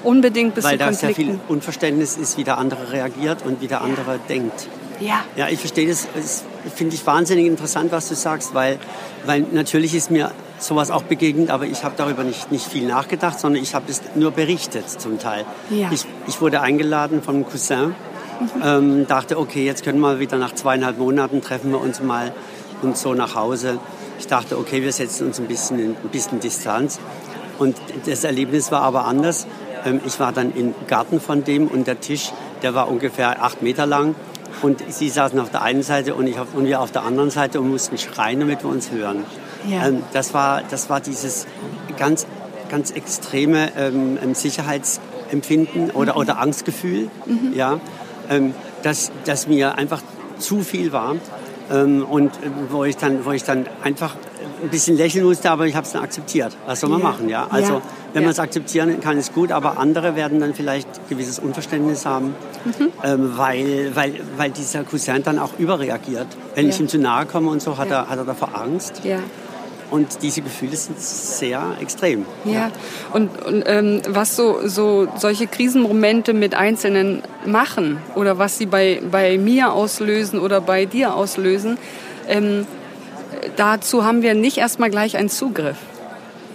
unbedingt 0.05 0.55
bis 0.55 0.65
Weil 0.65 0.79
da 0.79 0.93
sehr 0.93 1.15
viel 1.15 1.41
Unverständnis 1.49 2.17
ist, 2.17 2.37
wie 2.37 2.45
der 2.45 2.59
andere 2.59 2.93
reagiert 2.93 3.45
und 3.45 3.61
wie 3.61 3.67
der 3.67 3.81
andere 3.81 4.13
ja. 4.13 4.19
denkt. 4.29 4.69
Ja. 5.01 5.25
Ja, 5.37 5.49
ich 5.49 5.59
verstehe 5.59 5.89
das. 5.89 6.07
Das 6.15 6.45
finde 6.75 6.95
ich 6.95 7.05
wahnsinnig 7.07 7.47
interessant, 7.47 7.91
was 7.91 8.09
du 8.09 8.15
sagst, 8.15 8.55
weil, 8.55 8.79
weil 9.27 9.45
natürlich 9.53 9.95
ist 9.95 10.11
mir 10.11 10.31
sowas 10.59 10.91
auch 10.91 11.03
begegnet, 11.03 11.51
aber 11.51 11.67
ich 11.67 11.85
habe 11.85 11.95
darüber 11.97 12.23
nicht, 12.23 12.53
nicht 12.53 12.67
viel 12.67 12.87
nachgedacht, 12.87 13.41
sondern 13.41 13.63
ich 13.63 13.75
habe 13.75 13.87
es 13.91 14.03
nur 14.15 14.31
berichtet 14.31 14.89
zum 14.89 15.19
Teil. 15.19 15.45
Ja. 15.71 15.91
Ich, 15.91 16.07
ich 16.27 16.41
wurde 16.41 16.61
eingeladen 16.61 17.23
von 17.23 17.37
einem 17.37 17.47
Cousin. 17.47 17.95
Ähm, 18.63 19.07
dachte, 19.07 19.39
okay, 19.39 19.65
jetzt 19.65 19.85
können 19.85 20.01
wir 20.01 20.19
wieder 20.19 20.39
nach 20.39 20.55
zweieinhalb 20.55 20.99
Monaten 20.99 21.41
treffen 21.41 21.71
wir 21.71 21.81
uns 21.81 22.03
mal 22.03 22.33
und 22.83 22.97
so 22.97 23.15
nach 23.15 23.35
Hause. 23.35 23.79
Ich 24.19 24.27
dachte, 24.27 24.59
okay, 24.59 24.83
wir 24.83 24.93
setzen 24.93 25.27
uns 25.27 25.41
ein 25.41 25.47
bisschen 25.47 25.79
in 25.79 25.91
ein 25.91 26.09
bisschen 26.11 26.41
Distanz. 26.41 27.01
Und 27.59 27.77
das 28.07 28.25
Erlebnis 28.25 28.73
war 28.73 28.83
aber 28.83 29.05
anders. 29.05 29.47
Ähm, 29.85 30.01
ich 30.05 30.19
war 30.21 30.33
dann 30.33 30.53
im 30.55 30.75
Garten 30.87 31.21
von 31.21 31.45
dem 31.45 31.69
und 31.69 31.87
der 31.87 32.01
Tisch, 32.01 32.33
der 32.63 32.75
war 32.75 32.89
ungefähr 32.89 33.43
acht 33.43 33.63
Meter 33.63 33.87
lang. 33.87 34.15
Und 34.63 34.83
sie 34.89 35.09
saßen 35.09 35.39
auf 35.41 35.51
der 35.51 35.63
einen 35.63 35.83
Seite 35.83 36.15
und, 36.15 36.27
ich 36.27 36.39
auf, 36.39 36.55
und 36.55 36.67
wir 36.67 36.81
auf 36.81 36.93
der 36.93 37.03
anderen 37.03 37.31
Seite 37.31 37.61
und 37.61 37.69
mussten 37.71 37.99
schreien, 37.99 38.41
damit 38.41 38.63
wir 38.63 38.71
uns 38.71 38.91
hören. 38.91 39.25
Ja. 39.69 39.89
Ähm, 39.89 40.03
das, 40.13 40.33
war, 40.33 40.63
das 40.71 40.89
war 40.89 41.01
dieses 41.01 41.47
ganz, 41.97 42.27
ganz 42.69 42.91
extreme 42.91 43.73
ähm, 43.77 44.35
Sicherheitsempfinden 44.35 45.91
oder, 45.91 46.15
mhm. 46.15 46.21
oder 46.21 46.39
Angstgefühl, 46.39 47.11
mhm. 47.27 47.53
ja, 47.55 47.81
ähm, 48.31 48.55
dass, 48.83 49.13
dass 49.25 49.47
mir 49.49 49.77
einfach 49.77 50.03
zu 50.39 50.61
viel 50.61 50.93
war. 50.93 51.17
Ähm, 51.73 52.05
und 52.05 52.31
äh, 52.31 52.51
wo 52.71 52.85
ich, 52.85 52.97
dann, 52.97 53.25
wo 53.25 53.31
ich 53.33 53.45
dann 53.45 53.67
einfach 53.83 54.17
ein 54.63 54.69
bisschen 54.69 54.97
lächeln 54.97 55.25
musste, 55.25 55.51
aber 55.51 55.67
ich 55.67 55.75
habe 55.75 55.87
es 55.87 55.93
dann 55.93 56.03
akzeptiert. 56.03 56.57
Was 56.67 56.81
soll 56.81 56.91
man 56.91 57.01
ja. 57.01 57.05
machen, 57.05 57.29
ja? 57.29 57.47
Also, 57.51 57.75
ja. 57.75 57.83
wenn 58.13 58.23
man 58.23 58.33
es 58.33 58.39
akzeptieren 58.39 59.01
kann, 59.01 59.19
ist 59.19 59.35
gut, 59.35 59.53
aber 59.53 59.79
andere 59.79 60.17
werden 60.17 60.41
dann 60.41 60.55
vielleicht 60.55 60.89
gewisses 61.09 61.39
Unverständnis 61.39 62.05
haben, 62.05 62.35
mhm. 62.65 62.93
ähm, 63.03 63.33
weil, 63.37 63.93
weil, 63.95 64.15
weil 64.37 64.51
dieser 64.51 64.85
Cousin 64.85 65.23
dann 65.23 65.39
auch 65.39 65.59
überreagiert. 65.59 66.27
Wenn 66.55 66.69
ich 66.69 66.81
ihm 66.81 66.89
zu 66.89 66.99
nahe 66.99 67.27
komme 67.27 67.51
und 67.51 67.63
so, 67.63 67.79
hat, 67.79 67.91
er, 67.91 68.09
hat 68.09 68.19
er 68.19 68.25
davor 68.25 68.51
Angst. 68.55 69.03
Und 69.91 70.23
diese 70.23 70.41
Gefühle 70.41 70.77
sind 70.77 70.99
sehr 70.99 71.77
extrem. 71.81 72.25
Ja, 72.45 72.53
ja. 72.53 72.71
und, 73.13 73.43
und 73.45 73.65
ähm, 73.67 74.03
was 74.09 74.35
so, 74.35 74.67
so 74.67 75.07
solche 75.17 75.47
Krisenmomente 75.47 76.33
mit 76.33 76.55
Einzelnen 76.55 77.23
machen 77.45 77.99
oder 78.15 78.39
was 78.39 78.59
sie 78.59 78.67
bei, 78.67 79.01
bei 79.11 79.39
mir 79.39 79.73
auslösen 79.73 80.41
oder 80.41 80.61
bei 80.61 80.87
dir 80.87 81.15
auslösen, 81.15 81.79
ähm, 82.29 82.67
dazu 83.57 84.05
haben 84.05 84.23
wir 84.23 84.35
nicht 84.35 84.59
erstmal 84.59 84.91
gleich 84.91 85.17
einen 85.17 85.29
Zugriff. 85.29 85.77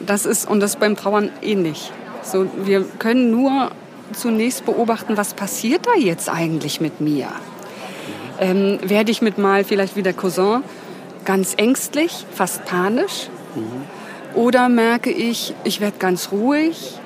Das 0.05 0.25
ist, 0.25 0.49
und 0.49 0.59
das 0.59 0.71
ist 0.71 0.79
beim 0.79 0.95
Trauern 0.95 1.29
ähnlich. 1.41 1.91
So, 2.23 2.47
wir 2.65 2.83
können 2.99 3.31
nur 3.31 3.71
zunächst 4.13 4.65
beobachten, 4.65 5.17
was 5.17 5.33
passiert 5.33 5.85
da 5.85 5.99
jetzt 5.99 6.29
eigentlich 6.29 6.81
mit 6.81 6.99
mir? 6.99 7.27
Ähm, 8.39 8.79
werde 8.83 9.11
ich 9.11 9.21
mit 9.21 9.37
mal 9.37 9.63
vielleicht 9.63 9.95
wie 9.95 10.03
der 10.03 10.13
Cousin 10.13 10.63
ganz 11.25 11.53
ängstlich, 11.57 12.25
fast 12.33 12.65
panisch? 12.65 13.29
Mhm. 13.55 13.99
Oder 14.35 14.69
merke 14.69 15.11
ich, 15.11 15.53
ich 15.63 15.81
werde 15.81 15.97
ganz 15.97 16.31
ruhig 16.31 16.99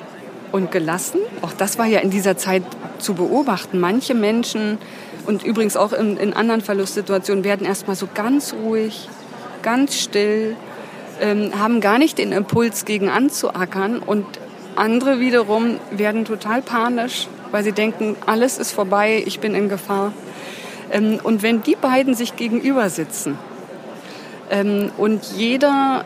und 0.51 0.71
gelassen? 0.71 1.19
Auch 1.41 1.53
das 1.53 1.77
war 1.77 1.85
ja 1.85 1.99
in 1.99 2.09
dieser 2.09 2.37
Zeit 2.37 2.63
zu 2.99 3.13
beobachten. 3.13 3.79
Manche 3.79 4.13
Menschen 4.13 4.77
und 5.25 5.43
übrigens 5.43 5.77
auch 5.77 5.93
in, 5.93 6.17
in 6.17 6.33
anderen 6.33 6.61
Verlustsituationen 6.61 7.43
werden 7.43 7.65
erstmal 7.65 7.95
so 7.95 8.07
ganz 8.13 8.53
ruhig, 8.53 9.07
ganz 9.61 9.95
still, 9.95 10.55
ähm, 11.21 11.51
haben 11.57 11.79
gar 11.79 11.97
nicht 11.97 12.17
den 12.17 12.33
Impuls, 12.33 12.83
gegen 12.83 13.09
anzuackern. 13.09 13.99
Und 13.99 14.25
andere 14.75 15.19
wiederum 15.19 15.79
werden 15.91 16.25
total 16.25 16.61
panisch, 16.61 17.27
weil 17.51 17.63
sie 17.63 17.71
denken, 17.71 18.17
alles 18.25 18.57
ist 18.57 18.73
vorbei, 18.73 19.23
ich 19.25 19.39
bin 19.39 19.55
in 19.55 19.69
Gefahr. 19.69 20.11
Ähm, 20.91 21.19
und 21.23 21.41
wenn 21.41 21.63
die 21.63 21.75
beiden 21.75 22.15
sich 22.15 22.35
gegenüber 22.35 22.89
sitzen 22.89 23.37
ähm, 24.53 24.91
und 24.97 25.23
jeder 25.35 26.05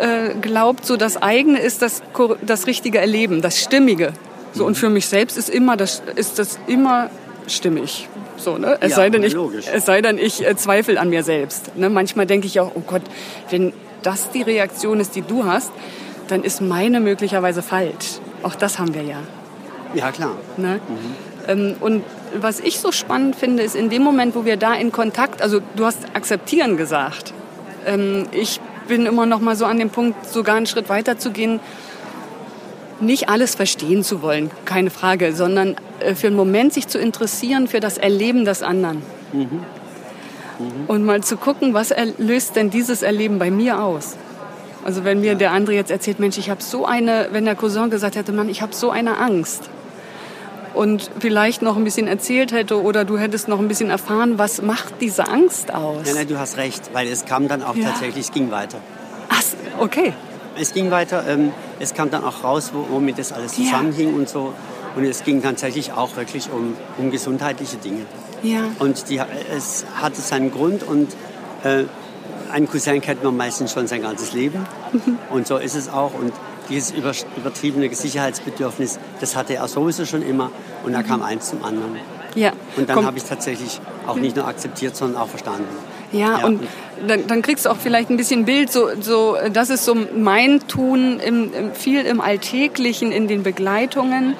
äh, 0.00 0.34
glaubt, 0.40 0.86
so 0.86 0.96
das 0.96 1.20
eigene 1.20 1.58
ist 1.58 1.82
das, 1.82 2.02
das 2.42 2.66
richtige 2.68 2.98
Erleben, 2.98 3.42
das 3.42 3.60
Stimmige. 3.60 4.12
So, 4.52 4.64
und 4.64 4.76
für 4.76 4.88
mich 4.88 5.06
selbst 5.06 5.36
ist, 5.36 5.50
immer 5.50 5.76
das, 5.76 6.02
ist 6.14 6.38
das 6.38 6.58
immer 6.68 7.10
stimmig. 7.48 8.08
So, 8.36 8.56
ne? 8.56 8.78
es, 8.80 8.90
ja, 8.90 8.96
sei 8.96 9.10
denn, 9.10 9.24
ich, 9.24 9.36
es 9.72 9.84
sei 9.84 10.00
denn, 10.00 10.16
ich 10.16 10.46
äh, 10.46 10.54
zweifle 10.56 11.00
an 11.00 11.10
mir 11.10 11.24
selbst. 11.24 11.76
Ne? 11.76 11.90
Manchmal 11.90 12.26
denke 12.26 12.46
ich 12.46 12.60
auch, 12.60 12.70
oh 12.74 12.82
Gott, 12.86 13.02
wenn 13.50 13.72
das 14.04 14.30
die 14.30 14.42
Reaktion 14.42 15.00
ist, 15.00 15.16
die 15.16 15.22
du 15.22 15.44
hast, 15.44 15.72
dann 16.28 16.44
ist 16.44 16.60
meine 16.60 17.00
möglicherweise 17.00 17.62
falsch. 17.62 18.20
Auch 18.44 18.54
das 18.54 18.78
haben 18.78 18.94
wir 18.94 19.02
ja. 19.02 19.18
Ja, 19.94 20.12
klar. 20.12 20.36
Ne? 20.56 20.80
Mhm. 20.88 21.48
Ähm, 21.48 21.76
und 21.80 22.04
was 22.38 22.60
ich 22.60 22.78
so 22.78 22.92
spannend 22.92 23.34
finde, 23.34 23.64
ist 23.64 23.74
in 23.74 23.90
dem 23.90 24.02
Moment, 24.02 24.36
wo 24.36 24.44
wir 24.44 24.56
da 24.56 24.74
in 24.74 24.92
Kontakt, 24.92 25.42
also 25.42 25.60
du 25.74 25.84
hast 25.84 25.98
akzeptieren 26.14 26.76
gesagt. 26.76 27.32
Ähm, 27.88 28.26
ich 28.32 28.60
bin 28.86 29.06
immer 29.06 29.26
noch 29.26 29.40
mal 29.40 29.56
so 29.56 29.64
an 29.64 29.78
dem 29.78 29.90
Punkt, 29.90 30.26
sogar 30.26 30.56
einen 30.56 30.66
Schritt 30.66 30.88
weiter 30.88 31.18
zu 31.18 31.30
gehen, 31.30 31.60
nicht 33.00 33.28
alles 33.28 33.54
verstehen 33.54 34.02
zu 34.02 34.22
wollen, 34.22 34.50
keine 34.64 34.90
Frage, 34.90 35.32
sondern 35.32 35.76
äh, 36.00 36.14
für 36.14 36.28
einen 36.28 36.36
Moment 36.36 36.72
sich 36.72 36.88
zu 36.88 36.98
interessieren 36.98 37.68
für 37.68 37.80
das 37.80 37.98
Erleben 37.98 38.44
des 38.44 38.62
anderen. 38.62 39.02
Mhm. 39.32 39.40
Mhm. 40.58 40.84
Und 40.88 41.04
mal 41.04 41.22
zu 41.22 41.36
gucken, 41.36 41.74
was 41.74 41.94
löst 42.18 42.56
denn 42.56 42.70
dieses 42.70 43.02
Erleben 43.02 43.38
bei 43.38 43.50
mir 43.50 43.82
aus? 43.82 44.16
Also 44.84 45.04
wenn 45.04 45.20
mir 45.20 45.34
der 45.34 45.52
andere 45.52 45.74
jetzt 45.74 45.90
erzählt, 45.90 46.18
Mensch, 46.18 46.38
ich 46.38 46.50
habe 46.50 46.62
so 46.62 46.86
eine, 46.86 47.28
wenn 47.32 47.44
der 47.44 47.54
Cousin 47.54 47.90
gesagt 47.90 48.16
hätte, 48.16 48.32
Mann, 48.32 48.48
ich 48.48 48.62
habe 48.62 48.74
so 48.74 48.90
eine 48.90 49.18
Angst. 49.18 49.68
Und 50.74 51.10
vielleicht 51.18 51.62
noch 51.62 51.76
ein 51.76 51.84
bisschen 51.84 52.06
erzählt 52.06 52.52
hätte 52.52 52.82
oder 52.82 53.04
du 53.04 53.18
hättest 53.18 53.48
noch 53.48 53.58
ein 53.58 53.68
bisschen 53.68 53.90
erfahren, 53.90 54.38
was 54.38 54.62
macht 54.62 54.94
diese 55.00 55.28
Angst 55.28 55.72
aus? 55.72 56.06
Ja, 56.06 56.14
nein, 56.14 56.28
du 56.28 56.38
hast 56.38 56.56
recht, 56.56 56.90
weil 56.92 57.08
es 57.08 57.24
kam 57.24 57.48
dann 57.48 57.62
auch 57.62 57.74
ja. 57.74 57.88
tatsächlich, 57.88 58.26
es 58.26 58.32
ging 58.32 58.50
weiter. 58.50 58.78
Ach, 59.28 59.42
okay. 59.78 60.12
Es 60.60 60.72
ging 60.72 60.90
weiter, 60.90 61.24
ähm, 61.28 61.52
es 61.78 61.94
kam 61.94 62.10
dann 62.10 62.24
auch 62.24 62.42
raus, 62.42 62.72
womit 62.72 63.18
das 63.18 63.32
alles 63.32 63.54
zusammenhing 63.54 64.10
ja. 64.10 64.16
und 64.16 64.28
so. 64.28 64.52
Und 64.96 65.04
es 65.04 65.22
ging 65.22 65.42
tatsächlich 65.42 65.92
auch 65.92 66.16
wirklich 66.16 66.50
um, 66.50 66.76
um 66.98 67.10
gesundheitliche 67.10 67.76
Dinge. 67.76 68.04
Ja. 68.42 68.64
Und 68.78 69.08
die, 69.08 69.20
es 69.54 69.84
hatte 70.00 70.20
seinen 70.20 70.50
Grund 70.50 70.82
und 70.82 71.12
äh, 71.64 71.84
einen 72.50 72.68
Cousin 72.68 73.00
kennt 73.00 73.22
man 73.22 73.36
meistens 73.36 73.72
schon 73.72 73.86
sein 73.86 74.02
ganzes 74.02 74.32
Leben. 74.32 74.66
und 75.30 75.46
so 75.46 75.56
ist 75.56 75.76
es 75.76 75.88
auch. 75.88 76.14
Und 76.14 76.32
dieses 76.68 76.92
übertriebene 76.92 77.92
Sicherheitsbedürfnis, 77.94 78.98
das 79.20 79.36
hatte 79.36 79.54
er 79.54 79.68
sowieso 79.68 80.04
schon 80.04 80.22
immer. 80.22 80.50
Und 80.84 80.92
da 80.92 81.02
kam 81.02 81.22
eins 81.22 81.50
zum 81.50 81.64
anderen. 81.64 81.96
Ja. 82.34 82.52
Und 82.76 82.88
dann 82.88 83.04
habe 83.04 83.16
ich 83.16 83.24
es 83.24 83.28
tatsächlich 83.28 83.80
auch 84.06 84.16
nicht 84.16 84.36
nur 84.36 84.46
akzeptiert, 84.46 84.96
sondern 84.96 85.22
auch 85.22 85.28
verstanden. 85.28 85.66
Ja, 86.12 86.38
ja. 86.38 86.46
und 86.46 86.62
dann, 87.06 87.26
dann, 87.26 87.42
kriegst 87.42 87.66
du 87.66 87.70
auch 87.70 87.76
vielleicht 87.76 88.10
ein 88.10 88.16
bisschen 88.16 88.44
Bild, 88.44 88.72
so, 88.72 88.88
so, 89.00 89.36
das 89.52 89.70
ist 89.70 89.84
so 89.84 89.94
mein 90.16 90.66
Tun 90.66 91.20
im, 91.20 91.52
im 91.52 91.72
viel 91.74 92.04
im 92.06 92.20
Alltäglichen, 92.20 93.12
in 93.12 93.28
den 93.28 93.42
Begleitungen. 93.42 94.34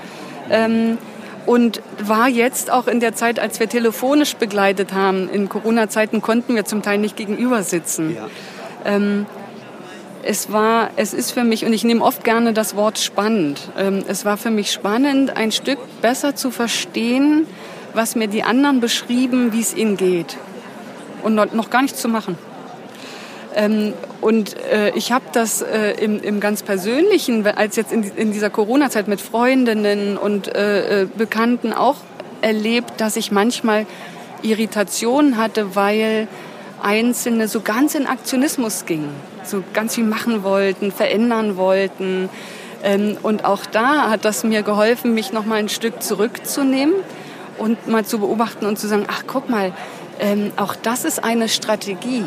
Ähm, 0.50 0.98
und 1.44 1.80
war 1.98 2.28
jetzt 2.28 2.70
auch 2.70 2.88
in 2.88 3.00
der 3.00 3.14
Zeit, 3.14 3.40
als 3.40 3.58
wir 3.58 3.70
telefonisch 3.70 4.36
begleitet 4.36 4.92
haben, 4.92 5.30
in 5.30 5.48
Corona-Zeiten 5.48 6.20
konnten 6.20 6.54
wir 6.54 6.66
zum 6.66 6.82
Teil 6.82 6.98
nicht 6.98 7.16
gegenüber 7.16 7.62
sitzen. 7.62 8.14
Ja. 8.14 8.26
Ähm, 8.84 9.24
es 10.22 10.52
war, 10.52 10.90
es 10.96 11.14
ist 11.14 11.30
für 11.32 11.44
mich, 11.44 11.64
und 11.64 11.72
ich 11.72 11.84
nehme 11.84 12.02
oft 12.02 12.24
gerne 12.24 12.52
das 12.52 12.76
Wort 12.76 12.98
spannend, 12.98 13.60
ähm, 13.78 14.04
es 14.08 14.24
war 14.24 14.36
für 14.36 14.50
mich 14.50 14.72
spannend, 14.72 15.36
ein 15.36 15.52
Stück 15.52 15.78
besser 16.02 16.34
zu 16.34 16.50
verstehen, 16.50 17.46
was 17.94 18.14
mir 18.14 18.28
die 18.28 18.42
anderen 18.42 18.80
beschrieben, 18.80 19.52
wie 19.52 19.60
es 19.60 19.74
ihnen 19.74 19.96
geht. 19.96 20.36
Und 21.22 21.34
noch 21.34 21.70
gar 21.70 21.82
nichts 21.82 22.00
zu 22.00 22.08
machen. 22.08 22.38
Ähm, 23.54 23.92
und 24.20 24.56
äh, 24.70 24.90
ich 24.90 25.10
habe 25.10 25.24
das 25.32 25.62
äh, 25.62 25.92
im, 26.00 26.22
im 26.22 26.38
ganz 26.38 26.62
Persönlichen, 26.62 27.46
als 27.46 27.76
jetzt 27.76 27.92
in, 27.92 28.32
dieser 28.32 28.50
Corona-Zeit 28.50 29.08
mit 29.08 29.20
Freundinnen 29.20 30.16
und 30.16 30.48
äh, 30.48 31.06
Bekannten 31.16 31.72
auch 31.72 31.96
erlebt, 32.40 33.00
dass 33.00 33.16
ich 33.16 33.32
manchmal 33.32 33.86
Irritationen 34.42 35.38
hatte, 35.38 35.74
weil 35.74 36.28
Einzelne 36.82 37.48
so 37.48 37.60
ganz 37.60 37.94
in 37.94 38.06
Aktionismus 38.06 38.84
gingen, 38.84 39.10
so 39.44 39.62
ganz 39.72 39.94
viel 39.94 40.04
machen 40.04 40.42
wollten, 40.42 40.92
verändern 40.92 41.56
wollten. 41.56 42.28
Ähm, 42.82 43.16
und 43.22 43.44
auch 43.44 43.66
da 43.66 44.10
hat 44.10 44.24
das 44.24 44.44
mir 44.44 44.62
geholfen, 44.62 45.14
mich 45.14 45.32
noch 45.32 45.44
mal 45.44 45.56
ein 45.56 45.68
Stück 45.68 46.02
zurückzunehmen 46.02 46.94
und 47.58 47.88
mal 47.88 48.04
zu 48.04 48.20
beobachten 48.20 48.66
und 48.66 48.78
zu 48.78 48.88
sagen, 48.88 49.04
ach 49.08 49.24
guck 49.26 49.48
mal, 49.50 49.72
ähm, 50.20 50.52
auch 50.56 50.74
das 50.74 51.04
ist 51.04 51.22
eine 51.22 51.48
Strategie, 51.48 52.24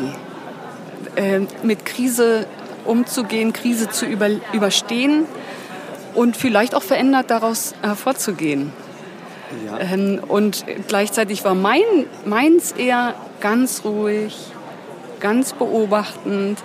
äh, 1.16 1.40
mit 1.62 1.84
Krise 1.84 2.46
umzugehen, 2.84 3.52
Krise 3.52 3.88
zu 3.88 4.06
über, 4.06 4.28
überstehen 4.52 5.26
und 6.14 6.36
vielleicht 6.36 6.74
auch 6.74 6.82
verändert 6.82 7.30
daraus 7.30 7.74
hervorzugehen. 7.82 8.72
Ja. 9.66 9.78
Ähm, 9.80 10.20
und 10.26 10.64
gleichzeitig 10.88 11.44
war 11.44 11.54
mein, 11.54 11.82
meins 12.24 12.72
eher 12.72 13.14
ganz 13.40 13.82
ruhig, 13.84 14.36
ganz 15.20 15.52
beobachtend, 15.52 16.58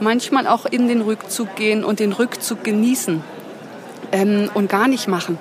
manchmal 0.00 0.46
auch 0.46 0.66
in 0.66 0.88
den 0.88 1.02
Rückzug 1.02 1.54
gehen 1.56 1.84
und 1.84 2.00
den 2.00 2.12
Rückzug 2.12 2.64
genießen 2.64 3.22
ähm, 4.12 4.50
und 4.54 4.68
gar 4.68 4.88
nicht 4.88 5.08
machen. 5.08 5.38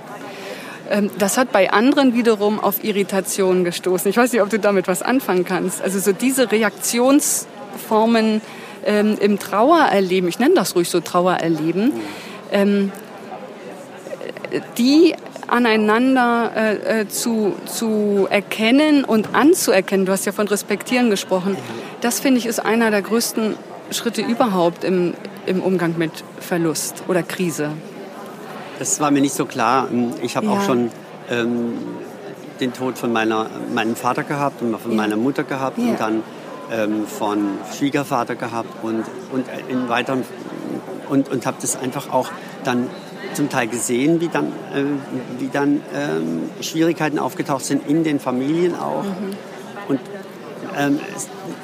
Ähm, 0.90 1.10
das 1.18 1.38
hat 1.38 1.52
bei 1.52 1.72
anderen 1.72 2.14
wiederum 2.14 2.60
auf 2.60 2.84
Irritationen 2.84 3.64
gestoßen. 3.64 4.10
Ich 4.10 4.18
weiß 4.18 4.32
nicht, 4.34 4.42
ob 4.42 4.50
du 4.50 4.60
damit 4.60 4.88
was 4.88 5.02
anfangen 5.02 5.46
kannst. 5.46 5.82
Also 5.82 6.00
so 6.00 6.12
diese 6.12 6.52
Reaktionsformen 6.52 8.42
ähm, 8.86 9.18
im 9.20 9.40
Trauererleben, 9.40 10.30
ich 10.30 10.40
nenne 10.40 10.56
das 10.56 10.76
ruhig 10.76 10.90
so 10.90 11.00
Trauererleben, 11.00 11.94
ähm, 12.52 12.92
die 14.78 15.16
aneinander 15.52 16.52
äh, 16.56 17.02
äh, 17.02 17.08
zu, 17.08 17.54
zu 17.66 18.28
erkennen 18.30 19.04
und 19.04 19.36
anzuerkennen, 19.36 20.06
du 20.06 20.12
hast 20.12 20.26
ja 20.26 20.32
von 20.32 20.48
Respektieren 20.48 21.10
gesprochen, 21.10 21.58
das 22.00 22.22
finde 22.22 22.40
ich 22.40 22.46
ist 22.46 22.60
einer 22.60 22.90
der 22.90 23.02
größten 23.02 23.56
Schritte 23.92 24.22
überhaupt 24.22 24.84
im, 24.86 25.14
im 25.46 25.62
Umgang 25.62 25.96
mit 25.98 26.12
Verlust 26.40 27.04
oder 27.10 27.22
Krise. 27.22 27.72
Das 28.80 29.00
war 29.02 29.12
mir 29.12 29.22
nicht 29.22 29.36
so 29.36 29.46
klar. 29.46 29.90
Ich 30.22 30.38
habe 30.38 30.48
ja. 30.48 30.54
auch 30.54 30.62
schon 30.64 30.90
ähm, 31.30 31.74
den 32.62 32.72
Tod 32.74 32.98
von 32.98 33.12
meiner, 33.12 33.48
meinem 33.74 33.96
Vater 33.96 34.24
gehabt 34.24 34.62
und 34.62 34.80
von 34.80 34.92
ja. 34.92 34.98
meiner 34.98 35.18
Mutter 35.18 35.44
gehabt 35.44 35.78
ja. 35.78 35.84
und 35.84 36.00
dann 36.00 36.24
ähm, 36.72 37.06
von 37.06 37.58
Schwiegervater 37.78 38.36
gehabt 38.36 38.84
und, 38.84 39.04
und 39.34 39.46
in 39.68 39.90
weiteren 39.90 40.24
und, 41.10 41.30
und 41.30 41.46
habe 41.46 41.58
das 41.60 41.76
einfach 41.76 42.12
auch 42.12 42.30
dann 42.64 42.90
zum 43.34 43.50
Teil 43.50 43.68
gesehen, 43.68 44.22
wie 44.22 44.28
dann, 44.28 44.48
äh, 44.48 44.84
wie 45.40 45.48
dann 45.48 45.82
ähm, 45.94 46.50
Schwierigkeiten 46.62 47.20
aufgetaucht 47.20 47.66
sind 47.66 47.88
in 47.88 48.04
den 48.04 48.20
Familien 48.20 48.76
auch. 48.76 49.04
Mhm. 49.04 49.36
Und 49.88 50.00
ähm, 50.78 51.00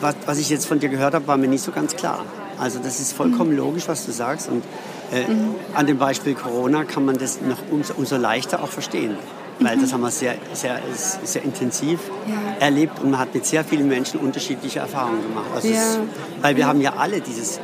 was, 0.02 0.16
was 0.26 0.38
ich 0.40 0.50
jetzt 0.50 0.66
von 0.66 0.80
dir 0.80 0.90
gehört 0.90 1.14
habe, 1.14 1.28
war 1.28 1.38
mir 1.38 1.48
nicht 1.48 1.64
so 1.64 1.72
ganz 1.72 1.96
klar. 1.96 2.24
Also 2.60 2.80
das 2.80 3.00
ist 3.00 3.14
vollkommen 3.14 3.52
mhm. 3.52 3.58
logisch, 3.58 3.88
was 3.88 4.06
du 4.06 4.12
sagst. 4.12 4.50
Und 4.50 4.64
äh, 5.12 5.28
mhm. 5.28 5.56
an 5.74 5.88
dem 5.88 5.98
Beispiel 5.98 6.34
Corona 6.34 6.84
kann 6.84 7.06
man 7.06 7.18
das 7.18 7.42
noch 7.42 7.60
umso, 7.72 7.94
umso 7.96 8.18
leichter 8.18 8.64
auch 8.64 8.70
verstehen. 8.70 9.16
Weil 9.60 9.78
mhm. 9.78 9.82
das 9.82 9.94
haben 9.94 10.02
wir 10.02 10.12
sehr, 10.12 10.36
sehr, 10.54 10.80
sehr 11.24 11.44
intensiv 11.44 12.00
ja. 12.28 12.66
erlebt 12.66 13.00
und 13.00 13.12
man 13.12 13.20
hat 13.20 13.34
mit 13.34 13.46
sehr 13.46 13.64
vielen 13.64 13.88
Menschen 13.88 14.20
unterschiedliche 14.20 14.80
Erfahrungen 14.80 15.22
gemacht. 15.24 15.48
Also 15.56 15.68
ja. 15.68 15.76
es, 15.76 16.00
weil 16.42 16.56
wir 16.56 16.68
haben 16.68 16.82
ja 16.82 16.94
alle 16.98 17.22
dieses 17.22 17.60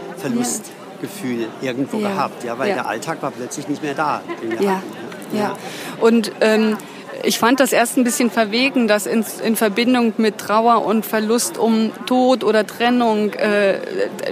Verlustgefühl 1.03 1.47
irgendwo 1.61 1.97
gehabt, 1.97 2.43
ja, 2.43 2.57
weil 2.57 2.73
der 2.73 2.87
Alltag 2.87 3.21
war 3.21 3.31
plötzlich 3.31 3.67
nicht 3.67 3.83
mehr 3.83 3.93
da. 3.93 4.21
Ja. 4.59 4.81
ja. 5.33 5.57
Und 5.99 6.31
ähm, 6.41 6.77
ich 7.23 7.39
fand 7.39 7.59
das 7.59 7.71
erst 7.71 7.97
ein 7.97 8.03
bisschen 8.03 8.31
verwegen, 8.31 8.87
das 8.87 9.05
in, 9.05 9.25
in, 9.43 9.55
Verbindung 9.55 10.13
mit 10.17 10.37
Trauer 10.37 10.85
und 10.85 11.05
Verlust 11.05 11.57
um 11.57 11.91
Tod 12.05 12.43
oder 12.43 12.65
Trennung, 12.65 13.33
äh, 13.33 13.79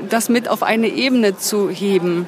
das 0.10 0.29
mit 0.29 0.49
auf 0.49 0.63
eine 0.63 0.88
Ebene 0.88 1.38
zu 1.38 1.69
heben 1.69 2.27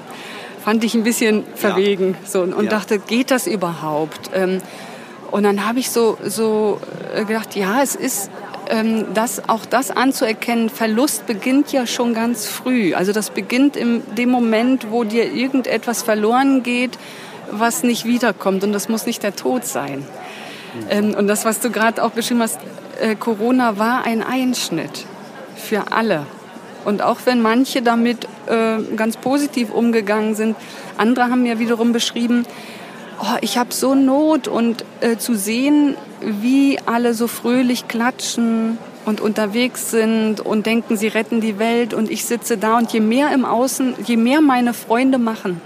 fand 0.63 0.81
ich 0.85 0.95
ein 0.95 1.03
bisschen 1.03 1.43
verwegen 1.55 2.15
ja. 2.21 2.29
so, 2.29 2.41
und 2.43 2.63
ja. 2.63 2.69
dachte, 2.69 2.97
geht 2.97 3.31
das 3.31 3.47
überhaupt? 3.47 4.29
Ähm, 4.33 4.61
und 5.29 5.43
dann 5.43 5.67
habe 5.67 5.79
ich 5.79 5.89
so, 5.89 6.17
so 6.23 6.79
äh, 7.13 7.25
gedacht, 7.25 7.57
ja, 7.57 7.81
es 7.81 7.95
ist 7.95 8.31
ähm, 8.69 9.05
das, 9.13 9.47
auch 9.49 9.65
das 9.65 9.91
anzuerkennen, 9.91 10.69
Verlust 10.69 11.25
beginnt 11.25 11.71
ja 11.71 11.85
schon 11.87 12.13
ganz 12.13 12.45
früh. 12.45 12.93
Also 12.93 13.11
das 13.11 13.29
beginnt 13.29 13.75
in 13.75 14.03
dem 14.15 14.29
Moment, 14.29 14.91
wo 14.91 15.03
dir 15.03 15.31
irgendetwas 15.31 16.03
verloren 16.03 16.63
geht, 16.63 16.97
was 17.51 17.83
nicht 17.83 18.05
wiederkommt. 18.05 18.63
Und 18.63 18.73
das 18.73 18.89
muss 18.89 19.05
nicht 19.05 19.23
der 19.23 19.35
Tod 19.35 19.65
sein. 19.65 20.05
Ähm, 20.89 21.13
und 21.15 21.27
das, 21.27 21.45
was 21.45 21.59
du 21.59 21.69
gerade 21.69 22.03
auch 22.03 22.11
beschrieben 22.11 22.41
hast, 22.41 22.59
äh, 22.99 23.15
Corona 23.15 23.77
war 23.77 24.05
ein 24.05 24.23
Einschnitt 24.23 25.05
für 25.55 25.91
alle. 25.91 26.25
Und 26.85 27.01
auch 27.01 27.19
wenn 27.25 27.41
manche 27.41 27.81
damit 27.81 28.27
äh, 28.47 28.95
ganz 28.95 29.17
positiv 29.17 29.71
umgegangen 29.71 30.35
sind, 30.35 30.55
andere 30.97 31.29
haben 31.29 31.45
ja 31.45 31.59
wiederum 31.59 31.93
beschrieben, 31.93 32.45
oh, 33.23 33.37
ich 33.41 33.57
habe 33.57 33.73
so 33.73 33.95
Not 33.95 34.47
und 34.47 34.83
äh, 34.99 35.17
zu 35.17 35.35
sehen, 35.35 35.95
wie 36.21 36.79
alle 36.85 37.13
so 37.13 37.27
fröhlich 37.27 37.87
klatschen 37.87 38.77
und 39.05 39.21
unterwegs 39.21 39.91
sind 39.91 40.39
und 40.39 40.65
denken, 40.65 40.97
sie 40.97 41.07
retten 41.07 41.41
die 41.41 41.59
Welt 41.59 41.93
und 41.93 42.09
ich 42.09 42.25
sitze 42.25 42.57
da 42.57 42.77
und 42.77 42.91
je 42.93 42.99
mehr 42.99 43.33
im 43.33 43.45
Außen, 43.45 43.95
je 44.05 44.17
mehr 44.17 44.41
meine 44.41 44.73
Freunde 44.73 45.17
machen, 45.17 45.61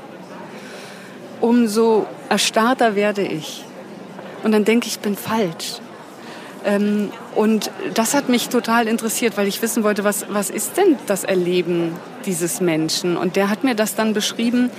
umso 1.41 2.06
erstarrter 2.30 2.96
werde 2.96 3.22
ich. 3.22 3.63
Und 4.43 4.52
dann 4.52 4.65
denke 4.65 4.88
ich, 4.88 4.93
ich 4.93 5.00
bin 5.00 5.15
falsch. 5.15 5.80
Ähm, 6.65 7.10
und 7.36 7.72
das 7.93 8.13
hat 8.13 8.30
mich 8.30 8.50
total 8.50 8.88
interessiert, 8.88 9.38
weil 9.38 9.48
ich 9.48 9.62
wissen 9.62 9.84
wollte, 9.84 10.04
was, 10.04 10.26
was 10.30 10.50
ist 10.50 10.78
denn 10.78 10.98
das 11.08 11.24
Erleben 11.24 11.93
dieses 12.26 12.62
Menschen? 12.62 13.17
Und 13.17 13.36
der 13.36 13.50
hat 13.50 13.63
mir 13.63 13.76
das 13.76 13.96
dann 13.96 14.13
beschrieben, 14.13 14.72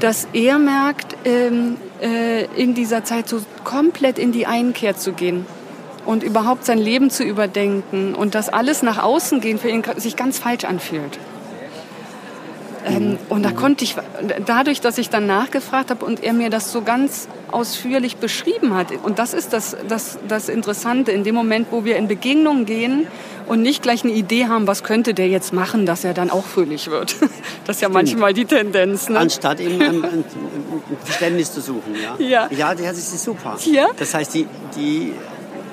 dass 0.00 0.26
er 0.32 0.58
merkt, 0.58 1.16
ähm, 1.24 1.76
äh, 2.02 2.44
in 2.56 2.74
dieser 2.74 3.04
Zeit 3.04 3.28
so 3.28 3.42
komplett 3.64 4.18
in 4.18 4.32
die 4.32 4.46
Einkehr 4.46 4.96
zu 4.96 5.12
gehen 5.12 5.46
und 6.06 6.22
überhaupt 6.22 6.64
sein 6.64 6.78
Leben 6.78 7.10
zu 7.10 7.22
überdenken 7.22 8.14
und 8.14 8.34
dass 8.34 8.48
alles 8.48 8.82
nach 8.82 9.02
außen 9.02 9.40
gehen 9.40 9.58
für 9.58 9.68
ihn 9.68 9.84
sich 9.96 10.16
ganz 10.16 10.38
falsch 10.38 10.64
anfühlt. 10.64 11.18
Ähm, 12.86 13.18
und 13.28 13.44
da 13.44 13.50
konnte 13.50 13.84
ich, 13.84 13.96
dadurch, 14.46 14.80
dass 14.80 14.98
ich 14.98 15.10
dann 15.10 15.26
nachgefragt 15.26 15.90
habe 15.90 16.04
und 16.04 16.22
er 16.22 16.32
mir 16.32 16.50
das 16.50 16.72
so 16.72 16.82
ganz 16.82 17.28
ausführlich 17.52 18.16
beschrieben 18.16 18.74
hat, 18.74 18.88
und 19.02 19.18
das 19.18 19.34
ist 19.34 19.52
das, 19.52 19.76
das, 19.88 20.18
das 20.28 20.48
Interessante, 20.48 21.12
in 21.12 21.24
dem 21.24 21.34
Moment, 21.34 21.68
wo 21.70 21.84
wir 21.84 21.96
in 21.96 22.08
Begegnungen 22.08 22.66
gehen 22.66 23.06
und 23.46 23.62
nicht 23.62 23.82
gleich 23.82 24.04
eine 24.04 24.12
Idee 24.12 24.46
haben, 24.46 24.66
was 24.66 24.84
könnte 24.84 25.12
der 25.12 25.28
jetzt 25.28 25.52
machen, 25.52 25.84
dass 25.84 26.04
er 26.04 26.14
dann 26.14 26.30
auch 26.30 26.44
fröhlich 26.44 26.90
wird. 26.90 27.16
Das 27.66 27.76
ist 27.76 27.82
ja 27.82 27.88
manchmal 27.88 28.32
die 28.32 28.46
Tendenz. 28.46 29.08
Ne? 29.08 29.18
Anstatt 29.18 29.60
eben 29.60 29.80
ein, 29.80 30.02
ein, 30.02 30.24
ein 30.24 30.24
Verständnis 31.04 31.52
zu 31.52 31.60
suchen. 31.60 31.94
Ja, 31.94 32.16
ja. 32.18 32.48
ja 32.50 32.74
das 32.74 32.98
ist 32.98 33.22
super. 33.22 33.56
Ja? 33.64 33.88
Das 33.96 34.12
heißt, 34.14 34.34
die, 34.34 34.46
die 34.74 35.12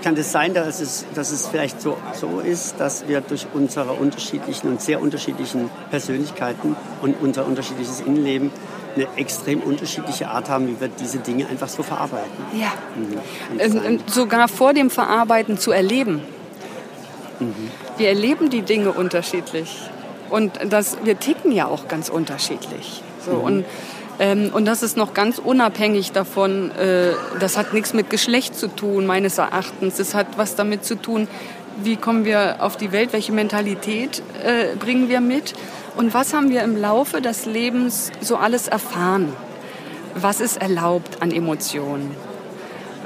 kann 0.04 0.16
es 0.16 0.32
sein, 0.32 0.54
dass 0.54 0.80
es, 0.80 1.06
dass 1.16 1.32
es 1.32 1.48
vielleicht 1.48 1.82
so, 1.82 1.98
so 2.14 2.40
ist, 2.40 2.80
dass 2.80 3.08
wir 3.08 3.22
durch 3.22 3.48
unsere 3.54 3.94
unterschiedlichen 3.94 4.70
und 4.70 4.82
sehr 4.82 5.02
unterschiedlichen 5.02 5.70
Persönlichkeiten 5.90 6.76
und 7.02 7.16
unser 7.22 7.46
unterschiedliches 7.46 8.02
Innenleben 8.02 8.52
eine 8.98 9.08
extrem 9.16 9.62
unterschiedliche 9.62 10.30
Art 10.30 10.50
haben, 10.50 10.68
wie 10.68 10.80
wir 10.80 10.88
diese 10.88 11.20
Dinge 11.20 11.48
einfach 11.48 11.70
so 11.70 11.84
verarbeiten. 11.84 12.46
Ja. 12.54 12.72
Mhm. 12.96 13.60
Ähm, 13.60 14.00
sogar 14.08 14.48
vor 14.48 14.74
dem 14.74 14.90
Verarbeiten 14.90 15.58
zu 15.58 15.72
erleben. 15.72 16.22
Mhm. 17.40 17.72
Wir 17.98 18.10
erleben 18.10 18.50
die 18.50 18.62
Dinge 18.62 18.92
unterschiedlich. 18.92 19.90
Und 20.30 20.60
das, 20.70 20.98
wir 21.04 21.20
ticken 21.20 21.52
ja 21.52 21.68
auch 21.68 21.88
ganz 21.88 22.10
unterschiedlich. 22.10 23.02
So, 23.26 23.34
mhm. 23.34 23.42
und 23.42 23.66
ähm, 24.20 24.50
und 24.52 24.66
das 24.66 24.82
ist 24.82 24.98
noch 24.98 25.14
ganz 25.14 25.38
unabhängig 25.38 26.12
davon, 26.12 26.72
äh, 26.72 27.12
das 27.40 27.56
hat 27.56 27.74
nichts 27.74 27.94
mit 27.94 28.10
Geschlecht 28.10 28.56
zu 28.56 28.68
tun, 28.68 29.06
meines 29.06 29.38
Erachtens. 29.38 30.00
Es 30.00 30.16
hat 30.16 30.26
was 30.38 30.56
damit 30.56 30.84
zu 30.84 30.96
tun, 30.96 31.28
wie 31.84 31.98
kommen 31.98 32.26
wir 32.26 32.58
auf 32.60 32.78
die 32.78 32.92
Welt, 32.92 33.14
welche 33.14 33.32
Mentalität 33.32 34.24
äh, 34.44 34.76
bringen 34.76 35.08
wir 35.10 35.22
mit 35.22 35.54
und 35.98 36.14
was 36.14 36.34
haben 36.34 36.50
wir 36.50 36.62
im 36.62 36.78
Laufe 36.80 37.22
des 37.22 37.46
Lebens 37.46 38.12
so 38.22 38.38
alles 38.38 38.68
erfahren. 38.68 39.34
Was 40.16 40.40
ist 40.40 40.62
erlaubt 40.62 41.22
an 41.22 41.32
Emotionen? 41.32 42.16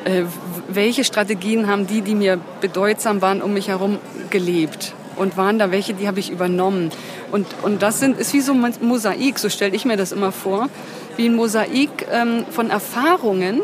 Äh, 0.04 0.24
welche 0.68 1.04
Strategien 1.04 1.68
haben 1.68 1.88
die, 1.88 2.02
die 2.02 2.16
mir 2.16 2.40
bedeutsam 2.60 3.22
waren, 3.22 3.42
um 3.42 3.54
mich 3.54 3.70
herum 3.70 3.98
gelebt? 4.30 4.94
Und 5.16 5.38
waren 5.38 5.60
da 5.60 5.72
welche, 5.72 5.94
die 5.94 6.08
habe 6.08 6.20
ich 6.20 6.32
übernommen? 6.32 6.92
Und, 7.32 7.48
und 7.64 7.82
das 7.82 8.00
sind, 8.00 8.18
ist 8.18 8.34
wie 8.34 8.42
so 8.42 8.54
ein 8.54 8.74
Mosaik, 8.82 9.40
so 9.40 9.50
stelle 9.50 9.76
ich 9.76 9.86
mir 9.86 9.98
das 9.98 10.12
immer 10.12 10.32
vor 10.32 10.70
wie 11.18 11.28
ein 11.28 11.36
Mosaik 11.36 12.08
ähm, 12.12 12.46
von 12.50 12.70
Erfahrungen. 12.70 13.62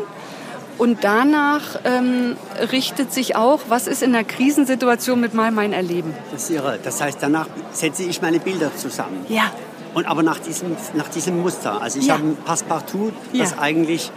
Und 0.78 1.02
danach 1.04 1.78
ähm, 1.84 2.36
richtet 2.72 3.12
sich 3.12 3.36
auch, 3.36 3.60
was 3.68 3.86
ist 3.86 4.02
in 4.02 4.12
der 4.12 4.24
Krisensituation 4.24 5.20
mit 5.20 5.34
mal 5.34 5.50
mein 5.50 5.72
Erleben. 5.72 6.14
Das 6.32 6.44
ist 6.44 6.50
irre. 6.50 6.78
Das 6.82 7.00
heißt, 7.00 7.18
danach 7.20 7.48
setze 7.72 8.04
ich 8.04 8.22
meine 8.22 8.38
Bilder 8.40 8.74
zusammen. 8.76 9.26
Ja. 9.28 9.50
Und 9.94 10.06
aber 10.06 10.22
nach 10.22 10.38
diesem, 10.38 10.76
nach 10.94 11.08
diesem 11.08 11.40
Muster. 11.42 11.80
Also 11.82 11.98
ich 11.98 12.06
Ja. 12.06 12.14
habe 12.14 12.24
ein 12.24 12.36
Passepartout, 12.44 13.12
das 13.36 13.50
Ja. 13.52 13.58
eigentlich 13.58 14.10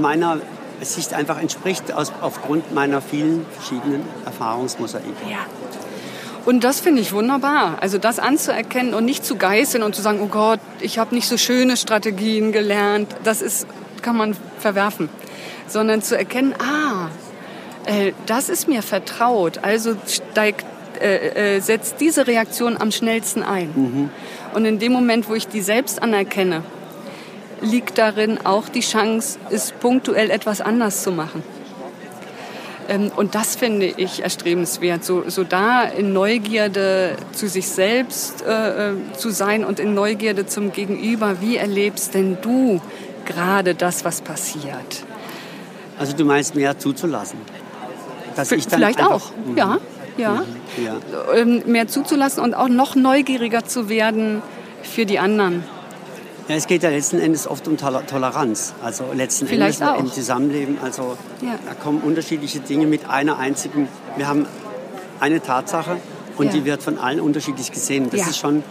meiner 0.00 0.38
Sicht 0.80 1.14
einfach 1.14 1.40
entspricht 1.40 1.92
aus, 1.92 2.12
aufgrund 2.20 2.74
meiner 2.74 3.00
vielen 3.00 3.44
verschiedenen 3.52 4.02
Erfahrungsmosaike. 4.24 5.04
Ja. 5.30 5.38
Und 6.44 6.62
das 6.62 6.80
finde 6.80 7.02
ich 7.02 7.12
wunderbar. 7.12 7.78
Also 7.80 7.98
das 7.98 8.18
anzuerkennen 8.20 8.94
und 8.94 9.04
nicht 9.04 9.24
zu 9.24 9.36
geißeln 9.36 9.82
und 9.82 9.94
zu 9.96 10.02
sagen, 10.02 10.20
oh 10.22 10.28
Gott, 10.28 10.60
ich 10.80 10.98
habe 10.98 11.14
nicht 11.14 11.28
so 11.28 11.36
schöne 11.36 11.76
Strategien 11.76 12.52
gelernt. 12.52 13.08
Das 13.24 13.42
ist, 13.42 13.66
kann 14.00 14.16
man 14.16 14.36
verwerfen. 14.60 15.08
Sondern 15.68 16.02
zu 16.02 16.16
erkennen, 16.16 16.54
ah, 16.58 17.08
äh, 17.86 18.12
das 18.26 18.48
ist 18.48 18.68
mir 18.68 18.82
vertraut. 18.82 19.58
Also 19.62 19.96
steigt, 20.06 20.64
äh, 21.00 21.56
äh, 21.56 21.60
setzt 21.60 22.00
diese 22.00 22.26
Reaktion 22.26 22.76
am 22.76 22.90
schnellsten 22.90 23.42
ein. 23.42 24.10
Und 24.54 24.64
in 24.64 24.78
dem 24.78 24.92
Moment, 24.92 25.28
wo 25.28 25.34
ich 25.34 25.48
die 25.48 25.60
selbst 25.60 26.02
anerkenne, 26.02 26.62
liegt 27.60 27.98
darin 27.98 28.38
auch 28.44 28.68
die 28.68 28.80
Chance, 28.80 29.38
es 29.50 29.72
punktuell 29.72 30.30
etwas 30.30 30.60
anders 30.60 31.02
zu 31.02 31.12
machen. 31.12 31.42
Ähm, 32.88 33.10
Und 33.16 33.34
das 33.34 33.56
finde 33.56 33.86
ich 33.86 34.22
erstrebenswert, 34.22 35.04
so, 35.04 35.28
so 35.28 35.44
da 35.44 35.82
in 35.82 36.12
Neugierde 36.12 37.16
zu 37.32 37.48
sich 37.48 37.68
selbst 37.68 38.44
äh, 38.46 38.90
äh, 38.90 38.94
zu 39.16 39.30
sein 39.30 39.64
und 39.64 39.80
in 39.80 39.94
Neugierde 39.94 40.46
zum 40.46 40.72
Gegenüber. 40.72 41.40
Wie 41.40 41.56
erlebst 41.56 42.14
denn 42.14 42.38
du 42.42 42.80
gerade 43.24 43.74
das, 43.74 44.04
was 44.04 44.20
passiert? 44.20 45.04
Also 45.98 46.14
du 46.16 46.24
meinst 46.24 46.54
mehr 46.54 46.78
zuzulassen. 46.78 47.38
Dass 48.34 48.52
ich 48.52 48.66
dann 48.68 48.80
Vielleicht 48.80 48.98
einfach- 48.98 49.12
auch, 49.12 49.32
ja, 49.56 49.78
ja. 50.18 50.42
ja. 50.76 50.96
Ähm, 51.34 51.62
Mehr 51.66 51.88
zuzulassen 51.88 52.42
und 52.42 52.54
auch 52.54 52.68
noch 52.68 52.94
neugieriger 52.94 53.64
zu 53.64 53.88
werden 53.88 54.42
für 54.82 55.06
die 55.06 55.18
anderen. 55.18 55.64
Ja, 56.48 56.54
es 56.54 56.66
geht 56.66 56.82
ja 56.82 56.90
letzten 56.90 57.18
Endes 57.18 57.48
oft 57.48 57.66
um 57.66 57.76
Tol- 57.76 58.04
Toleranz. 58.06 58.74
Also 58.84 59.04
letzten 59.14 59.46
Vielleicht 59.48 59.80
Endes 59.80 59.94
auch. 59.96 60.00
im 60.00 60.12
Zusammenleben. 60.12 60.78
Also 60.82 61.16
Ja. 61.40 61.58
da 61.66 61.74
kommen 61.74 62.02
unterschiedliche 62.02 62.60
Dinge 62.60 62.86
mit 62.86 63.08
einer 63.08 63.38
einzigen. 63.38 63.88
Wir 64.16 64.28
haben 64.28 64.46
eine 65.18 65.40
Tatsache 65.42 65.96
und 66.36 66.46
Ja. 66.46 66.52
die 66.52 66.64
wird 66.66 66.82
von 66.82 66.98
allen 66.98 67.20
unterschiedlich 67.20 67.72
gesehen. 67.72 68.10
Das 68.10 68.28
ist 68.28 68.38
schon 68.38 68.62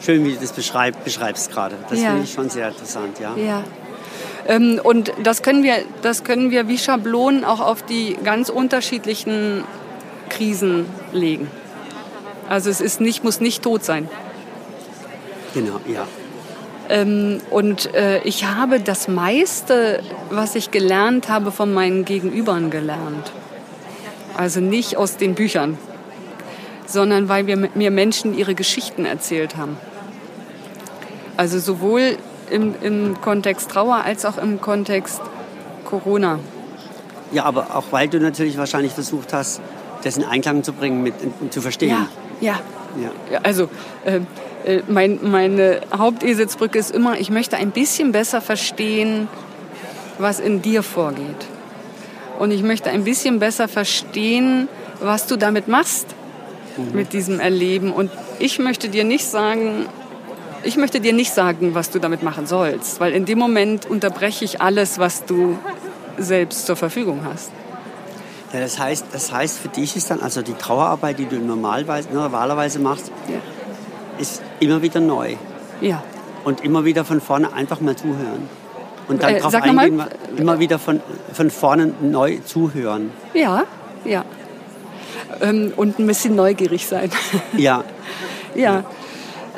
schön, 0.00 0.24
wie 0.24 0.34
du 0.34 0.40
das 0.40 0.52
beschreib, 0.52 1.02
beschreibst 1.02 1.50
gerade. 1.50 1.76
Das 1.88 1.98
finde 1.98 2.22
ich 2.22 2.32
schon 2.32 2.50
sehr 2.50 2.68
interessant, 2.68 3.18
ja. 3.18 3.34
Ähm, 4.46 4.80
und 4.82 5.12
das 5.22 5.42
können, 5.42 5.62
wir, 5.62 5.76
das 6.02 6.24
können 6.24 6.50
wir 6.50 6.68
wie 6.68 6.78
Schablonen 6.78 7.44
auch 7.44 7.60
auf 7.60 7.82
die 7.82 8.16
ganz 8.22 8.48
unterschiedlichen 8.48 9.64
Krisen 10.28 10.86
legen. 11.12 11.50
Also 12.48 12.70
es 12.70 12.80
ist 12.80 13.00
nicht, 13.00 13.24
muss 13.24 13.40
nicht 13.40 13.62
tot 13.62 13.84
sein. 13.84 14.08
Genau, 15.54 15.80
ja. 15.86 16.06
Ähm, 16.88 17.40
und 17.50 17.94
äh, 17.94 18.20
ich 18.24 18.44
habe 18.44 18.80
das 18.80 19.08
meiste, 19.08 20.02
was 20.30 20.54
ich 20.54 20.70
gelernt 20.70 21.28
habe, 21.28 21.50
von 21.50 21.72
meinen 21.72 22.04
Gegenübern 22.04 22.70
gelernt. 22.70 23.32
Also 24.36 24.60
nicht 24.60 24.96
aus 24.96 25.16
den 25.16 25.34
Büchern, 25.34 25.78
sondern 26.86 27.28
weil 27.28 27.46
wir, 27.46 27.56
mir 27.56 27.90
Menschen 27.90 28.36
ihre 28.36 28.54
Geschichten 28.54 29.06
erzählt 29.06 29.56
haben. 29.56 29.78
Also 31.36 31.58
sowohl 31.58 32.18
im, 32.50 32.74
im 32.82 33.20
Kontext 33.20 33.70
Trauer 33.70 34.02
als 34.04 34.24
auch 34.24 34.38
im 34.38 34.60
Kontext 34.60 35.20
Corona. 35.84 36.38
Ja, 37.32 37.44
aber 37.44 37.74
auch 37.74 37.86
weil 37.90 38.08
du 38.08 38.20
natürlich 38.20 38.58
wahrscheinlich 38.58 38.92
versucht 38.92 39.32
hast, 39.32 39.60
das 40.02 40.16
in 40.16 40.24
Einklang 40.24 40.62
zu 40.62 40.72
bringen, 40.72 41.02
mit 41.02 41.14
zu 41.50 41.60
verstehen. 41.60 41.90
ja. 41.90 42.08
Ja. 42.40 42.60
Ja, 43.02 43.40
also 43.42 43.68
äh, 44.04 44.20
äh, 44.64 44.82
mein, 44.88 45.18
meine 45.22 45.80
Haupteselsbrücke 45.96 46.78
ist 46.78 46.90
immer, 46.90 47.18
ich 47.18 47.30
möchte 47.30 47.56
ein 47.56 47.70
bisschen 47.70 48.12
besser 48.12 48.40
verstehen, 48.40 49.28
was 50.18 50.40
in 50.40 50.62
dir 50.62 50.82
vorgeht. 50.82 51.46
Und 52.38 52.50
ich 52.50 52.62
möchte 52.62 52.90
ein 52.90 53.04
bisschen 53.04 53.38
besser 53.38 53.68
verstehen, 53.68 54.68
was 55.00 55.26
du 55.26 55.36
damit 55.36 55.68
machst, 55.68 56.06
mit 56.92 57.12
diesem 57.12 57.38
Erleben. 57.40 57.92
Und 57.92 58.10
ich 58.38 58.58
möchte 58.58 58.88
dir 58.88 59.04
nicht 59.04 59.26
sagen, 59.26 59.86
ich 60.64 60.76
möchte 60.76 61.00
dir 61.00 61.12
nicht 61.12 61.32
sagen, 61.32 61.74
was 61.74 61.90
du 61.90 61.98
damit 61.98 62.22
machen 62.22 62.46
sollst, 62.46 63.00
weil 63.00 63.12
in 63.12 63.24
dem 63.24 63.38
Moment 63.38 63.86
unterbreche 63.86 64.44
ich 64.44 64.60
alles, 64.60 64.98
was 64.98 65.24
du 65.24 65.58
selbst 66.18 66.66
zur 66.66 66.76
Verfügung 66.76 67.20
hast. 67.24 67.50
Ja, 68.52 68.60
das 68.60 68.78
heißt, 68.78 69.06
das 69.12 69.32
heißt, 69.32 69.58
für 69.58 69.68
dich 69.68 69.96
ist 69.96 70.10
dann 70.10 70.20
also 70.20 70.42
die 70.42 70.54
Trauerarbeit, 70.54 71.18
die 71.18 71.26
du 71.26 71.36
normalerweise, 71.36 72.08
normalerweise 72.12 72.78
machst, 72.78 73.10
Ja. 73.28 73.36
ist 74.18 74.42
immer 74.60 74.80
wieder 74.82 75.00
neu. 75.00 75.34
Ja. 75.80 76.02
Und 76.44 76.62
immer 76.62 76.84
wieder 76.84 77.04
von 77.04 77.20
vorne 77.20 77.52
einfach 77.52 77.80
mal 77.80 77.96
zuhören. 77.96 78.48
Und 79.08 79.22
dann 79.22 79.34
Äh, 79.34 79.40
drauf 79.40 79.52
noch 79.52 79.72
mal. 79.72 79.84
eingehen, 79.86 80.04
immer 80.36 80.58
wieder 80.60 80.78
von, 80.78 81.00
von 81.32 81.50
vorne 81.50 81.92
neu 82.00 82.38
zuhören. 82.44 83.10
Ja, 83.34 83.64
ja. 84.04 84.24
Ähm, 85.40 85.72
und 85.76 85.98
ein 85.98 86.06
bisschen 86.06 86.36
neugierig 86.36 86.86
sein. 86.86 87.10
Ja, 87.56 87.82
ja. 88.54 88.84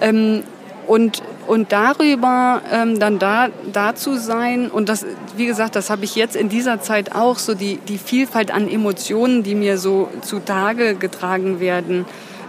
Ähm, 0.01 0.43
und, 0.87 1.23
und 1.47 1.73
darüber 1.73 2.63
ähm, 2.73 2.99
dann 2.99 3.19
da, 3.19 3.49
da 3.73 3.95
zu 3.95 4.17
sein, 4.19 4.71
und 4.71 4.89
das, 4.89 5.05
wie 5.37 5.47
gesagt, 5.47 5.77
das 5.77 5.91
habe 5.91 6.05
ich 6.05 6.15
jetzt 6.15 6.37
in 6.37 6.49
dieser 6.49 6.81
Zeit 6.81 7.15
auch, 7.15 7.39
so 7.39 7.55
die, 7.55 7.77
die 7.77 7.99
Vielfalt 7.99 8.53
an 8.53 8.69
Emotionen, 8.69 9.43
die 9.43 9.55
mir 9.55 9.79
so 9.79 10.09
zutage 10.23 10.95
getragen 10.95 11.61
werden 11.61 12.05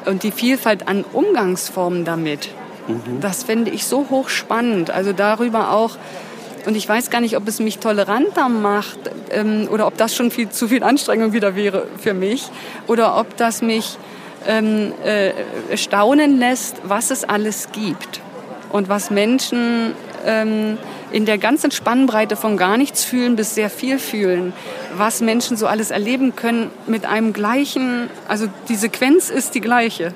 und 0.06 0.24
die 0.24 0.32
Vielfalt 0.32 0.88
an 0.88 1.04
Umgangsformen 1.14 2.06
damit, 2.06 2.50
das 3.20 3.44
fände 3.44 3.72
ich 3.72 3.86
so 3.86 4.08
hochspannend. 4.10 4.92
Also 4.92 5.12
darüber 5.12 5.72
auch, 5.72 5.98
und 6.66 6.76
ich 6.76 6.88
weiß 6.88 7.10
gar 7.10 7.22
nicht, 7.22 7.36
ob 7.36 7.48
es 7.48 7.60
mich 7.60 7.80
toleranter 7.80 8.50
macht 8.50 9.00
ähm, 9.32 9.68
oder 9.72 9.88
ob 9.88 9.98
das 9.98 10.16
schon 10.16 10.32
viel 10.32 10.50
zu 10.50 10.68
viel 10.68 10.84
Anstrengung 10.84 11.34
wieder 11.34 11.56
wäre 11.56 11.88
für 11.98 12.14
mich 12.14 12.50
oder 12.88 13.18
ob 13.18 13.36
das 13.36 13.62
mich 13.62 13.98
ähm, 14.48 14.94
äh, 15.04 15.32
staunen 15.76 16.40
lässt, 16.40 16.78
was 16.84 17.12
es 17.12 17.24
alles 17.26 17.70
gibt 17.72 18.22
und 18.78 18.90
was 18.90 19.10
Menschen 19.10 19.94
ähm, 20.24 20.78
in 21.12 21.26
der 21.26 21.40
ganzen 21.40 21.72
Spannbreite 21.72 22.36
von 22.36 22.58
gar 22.58 22.78
nichts 22.78 23.04
fühlen 23.04 23.36
bis 23.36 23.56
sehr 23.56 23.72
viel 23.72 23.98
fühlen, 23.98 24.54
was 24.96 25.20
Menschen 25.20 25.58
so 25.58 25.66
alles 25.66 25.90
erleben 25.90 26.36
können 26.36 26.70
mit 26.86 27.06
einem 27.06 27.34
gleichen, 27.34 28.10
also 28.28 28.46
die 28.70 28.76
Sequenz 28.76 29.32
ist 29.32 29.56
die 29.56 29.62
gleiche 29.62 30.14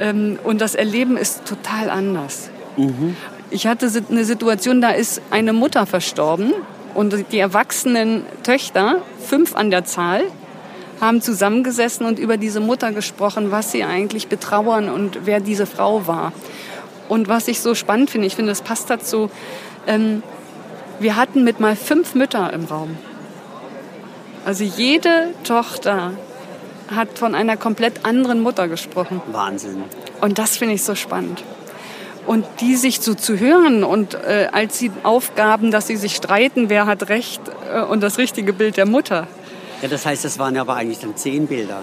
ähm, 0.00 0.38
und 0.44 0.62
das 0.62 0.74
Erleben 0.74 1.18
ist 1.18 1.44
total 1.44 1.90
anders. 1.90 2.48
Ich 3.50 3.66
hatte 3.66 3.90
eine 4.10 4.24
Situation, 4.24 4.80
da 4.80 4.90
ist 4.90 5.20
eine 5.30 5.52
Mutter 5.52 5.84
verstorben 5.84 6.54
und 6.94 7.14
die 7.32 7.38
erwachsenen 7.38 8.24
Töchter, 8.44 9.02
fünf 9.20 9.54
an 9.54 9.70
der 9.70 9.84
Zahl, 9.84 10.22
haben 11.00 11.20
zusammengesessen 11.20 12.06
und 12.06 12.18
über 12.18 12.38
diese 12.38 12.60
Mutter 12.60 12.92
gesprochen, 12.92 13.50
was 13.50 13.72
sie 13.72 13.84
eigentlich 13.84 14.28
betrauern 14.28 14.88
und 14.88 15.26
wer 15.26 15.40
diese 15.40 15.66
Frau 15.66 16.06
war. 16.06 16.32
Und 17.08 17.28
was 17.28 17.48
ich 17.48 17.60
so 17.60 17.74
spannend 17.74 18.10
finde, 18.10 18.26
ich 18.26 18.36
finde, 18.36 18.50
das 18.50 18.62
passt 18.62 18.90
dazu, 18.90 19.30
ähm, 19.86 20.22
wir 20.98 21.16
hatten 21.16 21.44
mit 21.44 21.60
mal 21.60 21.76
fünf 21.76 22.14
Mütter 22.14 22.52
im 22.52 22.64
Raum. 22.64 22.96
Also 24.44 24.64
jede 24.64 25.34
Tochter 25.44 26.12
hat 26.94 27.18
von 27.18 27.34
einer 27.34 27.56
komplett 27.56 28.04
anderen 28.04 28.40
Mutter 28.40 28.68
gesprochen. 28.68 29.20
Wahnsinn. 29.32 29.82
Und 30.20 30.38
das 30.38 30.56
finde 30.56 30.74
ich 30.74 30.84
so 30.84 30.94
spannend. 30.94 31.42
Und 32.26 32.44
die 32.60 32.76
sich 32.76 33.00
so 33.00 33.14
zu 33.14 33.38
hören 33.38 33.84
und 33.84 34.14
äh, 34.14 34.48
als 34.50 34.78
sie 34.78 34.90
aufgaben, 35.02 35.70
dass 35.70 35.86
sie 35.86 35.96
sich 35.96 36.16
streiten, 36.16 36.68
wer 36.68 36.86
hat 36.86 37.08
recht 37.08 37.40
äh, 37.72 37.82
und 37.82 38.02
das 38.02 38.18
richtige 38.18 38.52
Bild 38.52 38.76
der 38.76 38.86
Mutter. 38.86 39.28
Ja, 39.82 39.88
das 39.88 40.06
heißt, 40.06 40.24
das 40.24 40.38
waren 40.38 40.54
ja 40.54 40.62
aber 40.62 40.74
eigentlich 40.74 40.98
dann 40.98 41.16
zehn 41.16 41.46
Bilder. 41.46 41.82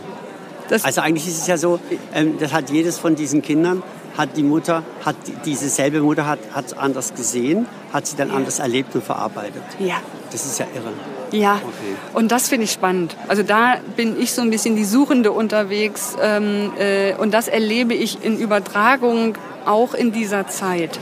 Das, 0.68 0.84
Also 0.84 1.02
eigentlich 1.02 1.28
ist 1.28 1.40
es 1.40 1.48
ja 1.48 1.58
so, 1.58 1.80
ähm, 2.14 2.38
das 2.40 2.52
hat 2.52 2.70
jedes 2.70 2.98
von 2.98 3.16
diesen 3.16 3.42
Kindern, 3.42 3.84
hat 4.18 4.38
die 4.38 4.44
Mutter, 4.44 4.84
hat 5.04 5.16
die- 5.28 5.36
diese 5.46 5.70
selbe 5.70 6.02
Mutter 6.02 6.26
hat 6.28 6.40
es 6.66 6.74
anders 6.74 7.14
gesehen, 7.16 7.66
hat 7.92 8.06
sie 8.08 8.16
dann 8.16 8.32
anders 8.32 8.60
erlebt 8.60 8.94
und 8.96 9.04
verarbeitet. 9.04 9.64
ja, 9.80 9.96
Das 10.32 10.46
ist 10.46 10.60
ja 10.60 10.66
irre. 10.76 10.92
ja. 11.32 11.56
Okay. 11.56 11.96
Und 12.14 12.32
das 12.32 12.48
finde 12.50 12.66
ich 12.66 12.72
spannend. 12.72 13.16
Also 13.28 13.44
da 13.44 13.76
bin 13.96 14.20
ich 14.20 14.34
so 14.34 14.42
ein 14.42 14.50
bisschen 14.50 14.76
die 14.76 14.86
Suchende 14.86 15.32
unterwegs 15.32 16.16
ähm, 16.22 16.72
äh, 16.78 17.16
und 17.16 17.34
das 17.34 17.48
erlebe 17.48 17.94
ich 17.94 18.24
in 18.24 18.38
Übertragung 18.40 19.36
auch 19.66 19.94
in 19.94 20.12
dieser 20.12 20.48
Zeit. 20.48 21.00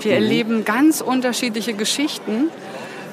Wir 0.00 0.14
erleben 0.14 0.64
ganz 0.64 1.00
unterschiedliche 1.00 1.74
Geschichten 1.74 2.50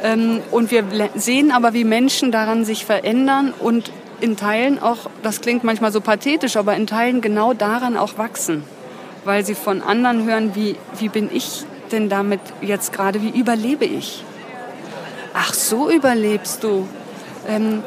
ähm, 0.03 0.41
und 0.51 0.71
wir 0.71 0.83
sehen 1.15 1.51
aber, 1.51 1.73
wie 1.73 1.83
Menschen 1.83 2.31
daran 2.31 2.65
sich 2.65 2.85
verändern 2.85 3.53
und 3.57 3.91
in 4.21 4.37
Teilen 4.37 4.79
auch, 4.79 5.09
das 5.23 5.41
klingt 5.41 5.63
manchmal 5.63 5.91
so 5.91 6.01
pathetisch, 6.01 6.57
aber 6.57 6.75
in 6.75 6.87
Teilen 6.87 7.21
genau 7.21 7.53
daran 7.53 7.97
auch 7.97 8.17
wachsen, 8.17 8.63
weil 9.25 9.45
sie 9.45 9.55
von 9.55 9.81
anderen 9.81 10.25
hören, 10.25 10.55
wie, 10.55 10.75
wie 10.97 11.09
bin 11.09 11.29
ich 11.33 11.63
denn 11.91 12.09
damit 12.09 12.39
jetzt 12.61 12.93
gerade, 12.93 13.21
wie 13.21 13.37
überlebe 13.37 13.85
ich? 13.85 14.23
ach 15.33 15.53
so 15.53 15.89
überlebst 15.89 16.63
du. 16.63 16.87
Ähm, 17.47 17.83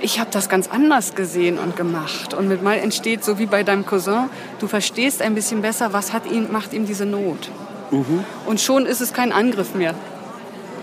ich 0.00 0.20
habe 0.20 0.30
das 0.30 0.48
ganz 0.48 0.68
anders 0.68 1.14
gesehen 1.14 1.58
und 1.58 1.76
gemacht. 1.76 2.34
Und 2.34 2.48
mit 2.48 2.62
mal 2.62 2.78
entsteht, 2.78 3.24
so 3.24 3.38
wie 3.38 3.46
bei 3.46 3.62
deinem 3.62 3.86
Cousin, 3.86 4.28
du 4.58 4.66
verstehst 4.66 5.22
ein 5.22 5.34
bisschen 5.34 5.62
besser, 5.62 5.92
was 5.92 6.12
hat 6.12 6.30
ihn, 6.30 6.52
macht 6.52 6.74
ihm 6.74 6.86
diese 6.86 7.06
Not. 7.06 7.50
Mhm. 7.90 8.24
Und 8.44 8.60
schon 8.60 8.84
ist 8.84 9.00
es 9.00 9.12
kein 9.12 9.32
Angriff 9.32 9.74
mehr. 9.74 9.94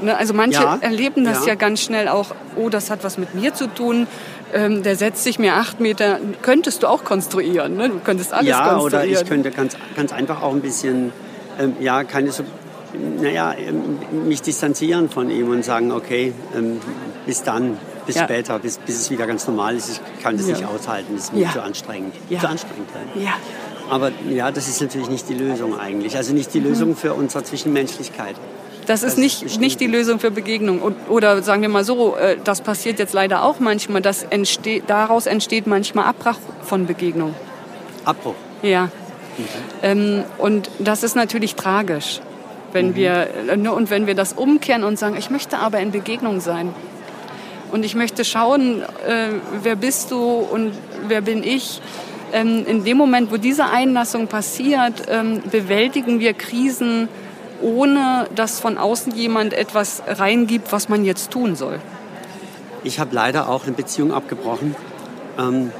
Ne? 0.02 0.17
Also 0.17 0.34
manche 0.34 0.62
ja, 0.62 0.78
erleben 0.82 1.24
das 1.26 1.41
ja. 1.41 1.50
ja. 1.50 1.56
ganz 1.56 1.82
schnell 1.82 2.08
auch, 2.08 2.32
oh, 2.56 2.69
das 2.69 2.89
hat 2.89 3.04
was 3.04 3.17
mit 3.17 3.36
mir 3.36 3.54
zu 3.54 3.67
tun. 3.67 4.08
Ähm, 4.54 4.84
der 4.84 4.96
setzt 4.96 5.24
sich 5.24 5.39
mir 5.39 5.56
acht 5.56 5.80
Meter, 5.80 6.20
könntest 6.42 6.84
du 6.84 6.88
auch 6.88 7.04
konstruieren. 7.04 7.76
Ne? 7.76 7.89
Du 7.89 8.00
könntest 8.00 8.34
alles 8.34 8.50
ja, 8.50 8.70
konstruieren. 8.70 9.10
Ja, 9.10 9.18
oder 9.18 9.22
ich 9.22 9.28
könnte 9.28 9.52
ganz, 9.52 9.76
ganz 9.96 10.13
einfach 10.13 10.42
auch 10.42 10.54
ein 10.54 10.62
bisschen, 10.62 11.12
ähm, 11.60 11.76
ja, 11.80 12.04
keine 12.04 12.32
so, 12.32 12.44
naja, 13.20 13.54
ähm, 13.58 14.28
mich 14.28 14.42
distanzieren 14.42 15.10
von 15.10 15.30
ihm 15.32 15.50
und 15.50 15.66
sagen, 15.66 15.92
okay, 15.92 16.34
ähm, 16.56 16.80
bis 17.26 17.44
dann, 17.44 17.78
bis 18.06 18.16
ja. 18.16 18.26
später, 18.26 18.60
bis, 18.60 18.78
bis 18.78 19.00
es 19.00 19.10
wieder 19.10 19.26
ganz 19.26 19.48
normal 19.48 19.76
ist. 19.76 19.89
Ich 19.89 20.24
kann 20.24 20.38
das 20.38 20.46
nicht 20.46 20.66
aushalten, 20.66 21.16
das 21.16 21.26
ist 21.26 21.34
mir 21.34 21.50
zu 21.52 21.62
anstrengend. 21.62 22.13
Zu 22.30 22.48
anstrengend. 22.48 22.89
Ja. 23.16 23.34
Aber 23.89 24.12
ja, 24.30 24.52
das 24.52 24.68
ist 24.68 24.82
natürlich 24.82 25.10
nicht 25.10 25.28
die 25.30 25.34
Lösung 25.34 25.78
eigentlich. 25.78 26.16
Also 26.16 26.34
nicht 26.34 26.54
die 26.54 26.60
mhm. 26.60 26.68
Lösung 26.68 26.96
für 26.96 27.13
unsere 27.13 27.44
Zwischenmenschlichkeit. 27.44 28.36
Das 28.86 29.04
ist 29.04 29.17
nicht, 29.17 29.60
nicht 29.60 29.80
die 29.80 29.88
Lösung 29.88 30.19
für 30.19 30.32
Begegnung. 30.32 30.82
Oder 31.10 31.41
sagen 31.43 31.62
wir 31.62 31.69
mal 31.69 31.84
so, 31.84 32.15
äh, 32.15 32.38
das 32.43 32.62
passiert 32.62 33.00
jetzt 33.00 33.13
leider 33.13 33.43
auch 33.43 33.60
manchmal, 33.60 34.02
dass 34.02 34.24
entsteht, 34.24 34.84
daraus 34.88 35.26
entsteht 35.26 35.67
manchmal 35.67 36.06
Abbruch 36.06 36.38
von 36.63 36.86
Begegnung. 36.86 37.34
Abbruch? 38.06 38.36
Ja. 38.62 38.86
Mhm. 38.86 38.89
Ähm, 39.82 40.24
und 40.38 40.69
das 40.80 41.04
ist 41.04 41.15
natürlich 41.15 41.56
tragisch. 41.56 42.19
Wenn 42.72 42.89
mhm. 42.89 42.96
wir, 42.96 43.28
äh, 43.50 43.58
ne, 43.58 43.72
und 43.72 43.89
wenn 43.89 44.08
wir 44.08 44.15
das 44.15 44.34
umkehren 44.34 44.84
und 44.84 45.00
sagen, 45.00 45.15
ich 45.17 45.30
möchte 45.30 45.60
aber 45.60 45.80
in 45.80 45.91
Begegnung 45.91 46.41
sein. 46.41 46.74
Und 47.72 47.84
ich 47.86 47.96
möchte 47.96 48.24
schauen, 48.24 48.82
äh, 48.82 49.30
wer 49.63 49.76
bist 49.76 50.12
du 50.12 50.19
und 50.19 50.74
wer 51.08 51.22
bin 51.22 51.43
ich. 51.43 51.82
Ähm, 52.32 52.65
in 52.67 52.84
dem 52.84 52.98
Moment, 52.98 53.32
wo 53.32 53.38
diese 53.38 53.65
Einlassung 53.65 54.28
passiert, 54.28 55.04
ähm, 55.08 55.41
bewältigen 55.52 56.19
wir 56.19 56.34
Krisen 56.34 57.08
ohne 57.63 58.28
dass 58.36 58.60
von 58.60 58.78
außen 58.78 59.15
jemand 59.15 59.54
etwas 59.54 60.04
reingibt, 60.06 60.71
was 60.71 60.89
man 60.89 61.06
jetzt 61.06 61.32
tun 61.32 61.56
soll. 61.56 61.80
Ich 62.84 62.99
habe 62.99 63.15
leider 63.15 63.49
auch 63.49 63.63
eine 63.63 63.71
Beziehung 63.71 64.13
abgebrochen. 64.13 64.76
Ähm, 65.39 65.71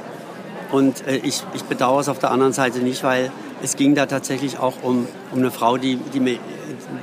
und 0.72 1.06
äh, 1.06 1.16
ich, 1.16 1.42
ich 1.54 1.62
bedauere 1.64 2.00
es 2.00 2.08
auf 2.08 2.18
der 2.18 2.30
anderen 2.30 2.52
Seite 2.52 2.78
nicht, 2.78 3.04
weil 3.04 3.30
es 3.62 3.76
ging 3.76 3.94
da 3.94 4.06
tatsächlich 4.06 4.58
auch 4.58 4.74
um, 4.82 5.06
um 5.30 5.38
eine 5.38 5.50
Frau, 5.50 5.76
die, 5.76 5.96
die, 5.96 6.20
mir, 6.20 6.38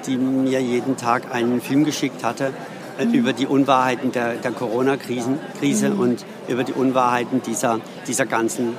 die 0.06 0.18
mir 0.18 0.62
jeden 0.62 0.98
Tag 0.98 1.34
einen 1.34 1.62
Film 1.62 1.86
geschickt 1.86 2.24
hatte 2.24 2.54
äh, 3.00 3.06
mhm. 3.06 3.14
über 3.14 3.34
die 3.34 3.48
Unwahrheiten 3.48 4.12
der, 4.12 4.34
der 4.34 4.52
Corona-Krise 4.52 5.90
mhm. 5.90 6.00
und 6.00 6.26
über 6.48 6.64
die 6.64 6.74
Unwahrheiten 6.74 7.42
dieser, 7.42 7.80
dieser 8.08 8.26
ganzen 8.26 8.76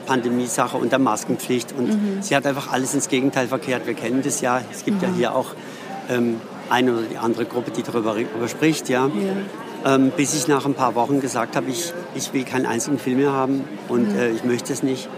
Pandemiesache 0.00 0.76
und 0.76 0.92
der 0.92 0.98
Maskenpflicht. 0.98 1.72
Und 1.72 1.88
mhm. 1.88 2.22
sie 2.22 2.36
hat 2.36 2.46
einfach 2.46 2.72
alles 2.72 2.94
ins 2.94 3.08
Gegenteil 3.08 3.48
verkehrt. 3.48 3.86
Wir 3.86 3.94
kennen 3.94 4.22
das 4.22 4.40
ja. 4.40 4.60
Es 4.72 4.84
gibt 4.84 4.98
mhm. 4.98 5.08
ja 5.08 5.14
hier 5.14 5.34
auch 5.34 5.54
ähm, 6.08 6.40
eine 6.70 6.92
oder 6.92 7.02
die 7.02 7.18
andere 7.18 7.44
Gruppe, 7.44 7.70
die 7.70 7.82
darüber, 7.82 8.14
darüber 8.14 8.48
spricht. 8.48 8.88
Ja. 8.88 9.06
ja. 9.06 9.94
Ähm, 9.94 10.12
bis 10.16 10.34
ich 10.34 10.46
nach 10.48 10.64
ein 10.64 10.74
paar 10.74 10.94
Wochen 10.94 11.20
gesagt 11.20 11.56
habe, 11.56 11.70
ich, 11.70 11.92
ich 12.14 12.32
will 12.32 12.44
keinen 12.44 12.66
einzigen 12.66 12.98
Film 12.98 13.18
mehr 13.18 13.32
haben 13.32 13.64
und 13.88 14.12
mhm. 14.12 14.18
äh, 14.18 14.30
ich 14.30 14.44
möchte 14.44 14.72
es 14.72 14.82
nicht. 14.82 15.08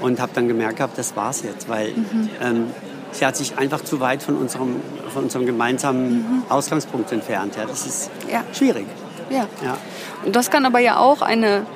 Und 0.00 0.20
habe 0.20 0.32
dann 0.34 0.46
gemerkt, 0.46 0.76
gehabt, 0.76 0.98
das 0.98 1.16
war's 1.16 1.42
jetzt, 1.42 1.68
weil 1.68 1.92
mhm. 1.92 2.28
ähm, 2.42 2.64
sie 3.12 3.26
hat 3.26 3.36
sich 3.36 3.58
einfach 3.58 3.80
zu 3.82 3.98
weit 4.00 4.22
von 4.22 4.36
unserem, 4.36 4.76
von 5.12 5.24
unserem 5.24 5.46
gemeinsamen 5.46 6.18
mhm. 6.18 6.42
Ausgangspunkt 6.48 7.10
entfernt. 7.12 7.56
Ja. 7.56 7.64
Das 7.64 7.86
ist 7.86 8.10
ja. 8.30 8.44
schwierig. 8.52 8.86
Ja. 9.30 9.48
ja. 9.64 9.76
Und 10.24 10.36
das 10.36 10.50
kann 10.50 10.64
aber 10.66 10.78
ja 10.78 10.98
auch 10.98 11.22
eine 11.22 11.66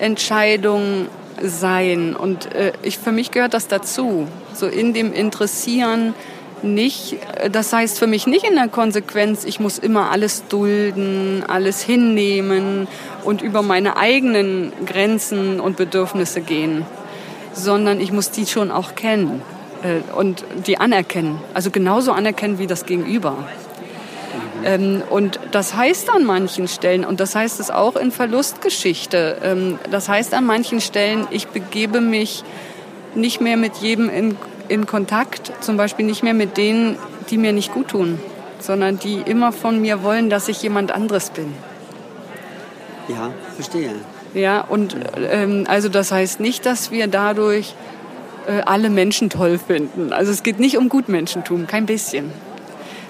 Entscheidung 0.00 1.08
sein. 1.42 2.14
Und 2.14 2.54
äh, 2.54 2.72
ich, 2.82 2.98
für 2.98 3.12
mich 3.12 3.30
gehört 3.30 3.54
das 3.54 3.68
dazu. 3.68 4.26
So 4.54 4.66
in 4.66 4.94
dem 4.94 5.12
Interessieren 5.12 6.14
nicht, 6.62 7.16
äh, 7.36 7.50
das 7.50 7.72
heißt 7.72 7.98
für 7.98 8.06
mich 8.06 8.26
nicht 8.26 8.44
in 8.44 8.54
der 8.54 8.68
Konsequenz, 8.68 9.44
ich 9.44 9.60
muss 9.60 9.78
immer 9.78 10.10
alles 10.10 10.46
dulden, 10.48 11.44
alles 11.46 11.82
hinnehmen 11.82 12.88
und 13.24 13.42
über 13.42 13.62
meine 13.62 13.96
eigenen 13.96 14.72
Grenzen 14.86 15.60
und 15.60 15.76
Bedürfnisse 15.76 16.40
gehen, 16.40 16.84
sondern 17.52 18.00
ich 18.00 18.12
muss 18.12 18.30
die 18.30 18.46
schon 18.46 18.70
auch 18.70 18.94
kennen 18.94 19.42
äh, 19.82 20.00
und 20.14 20.44
die 20.66 20.78
anerkennen. 20.78 21.38
Also 21.54 21.70
genauso 21.70 22.12
anerkennen 22.12 22.58
wie 22.58 22.66
das 22.66 22.86
Gegenüber. 22.86 23.36
Ähm, 24.64 25.02
und 25.10 25.38
das 25.50 25.74
heißt 25.74 26.10
an 26.10 26.24
manchen 26.24 26.68
Stellen, 26.68 27.04
und 27.04 27.20
das 27.20 27.34
heißt 27.34 27.60
es 27.60 27.70
auch 27.70 27.96
in 27.96 28.10
Verlustgeschichte, 28.10 29.38
ähm, 29.42 29.78
das 29.90 30.08
heißt 30.08 30.34
an 30.34 30.44
manchen 30.44 30.80
Stellen, 30.80 31.26
ich 31.30 31.48
begebe 31.48 32.00
mich 32.00 32.44
nicht 33.14 33.40
mehr 33.40 33.56
mit 33.56 33.76
jedem 33.76 34.08
in, 34.08 34.36
in 34.68 34.86
Kontakt, 34.86 35.52
zum 35.60 35.76
Beispiel 35.76 36.06
nicht 36.06 36.22
mehr 36.22 36.34
mit 36.34 36.56
denen, 36.56 36.96
die 37.30 37.38
mir 37.38 37.52
nicht 37.52 37.72
gut 37.72 37.88
tun, 37.88 38.18
sondern 38.58 38.98
die 38.98 39.20
immer 39.24 39.52
von 39.52 39.80
mir 39.80 40.02
wollen, 40.02 40.30
dass 40.30 40.48
ich 40.48 40.62
jemand 40.62 40.92
anderes 40.92 41.30
bin. 41.30 41.52
Ja, 43.08 43.30
verstehe. 43.54 43.92
Ja, 44.34 44.62
und 44.62 44.96
ähm, 45.30 45.66
also 45.68 45.88
das 45.88 46.10
heißt 46.10 46.40
nicht, 46.40 46.64
dass 46.64 46.90
wir 46.90 47.06
dadurch 47.06 47.74
äh, 48.46 48.62
alle 48.64 48.88
Menschen 48.88 49.28
toll 49.28 49.58
finden. 49.58 50.12
Also 50.12 50.32
es 50.32 50.42
geht 50.42 50.58
nicht 50.58 50.78
um 50.78 50.88
Gutmenschentum, 50.88 51.66
kein 51.66 51.84
bisschen 51.84 52.32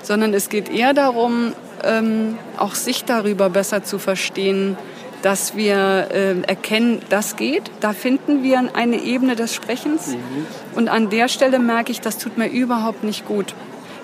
sondern 0.03 0.35
es 0.35 0.49
geht 0.49 0.69
eher 0.69 0.95
darum, 0.95 1.53
ähm, 1.85 2.39
auch 2.59 2.75
sich 2.75 3.05
darüber 3.05 3.51
besser 3.51 3.85
zu 3.85 3.99
verstehen, 3.99 4.77
dass 5.23 5.57
wir 5.57 6.09
äh, 6.13 6.41
erkennen, 6.43 7.01
das 7.09 7.37
geht. 7.37 7.71
Da 7.81 7.93
finden 7.93 8.43
wir 8.43 8.63
eine 8.75 9.01
Ebene 9.01 9.37
des 9.37 9.55
Sprechens. 9.55 10.09
Mhm. 10.09 10.47
Und 10.75 10.89
an 10.89 11.11
der 11.11 11.29
Stelle 11.29 11.59
merke 11.59 11.93
ich, 11.93 12.01
das 12.01 12.19
tut 12.19 12.37
mir 12.37 12.49
überhaupt 12.49 13.05
nicht 13.05 13.27
gut. 13.27 13.55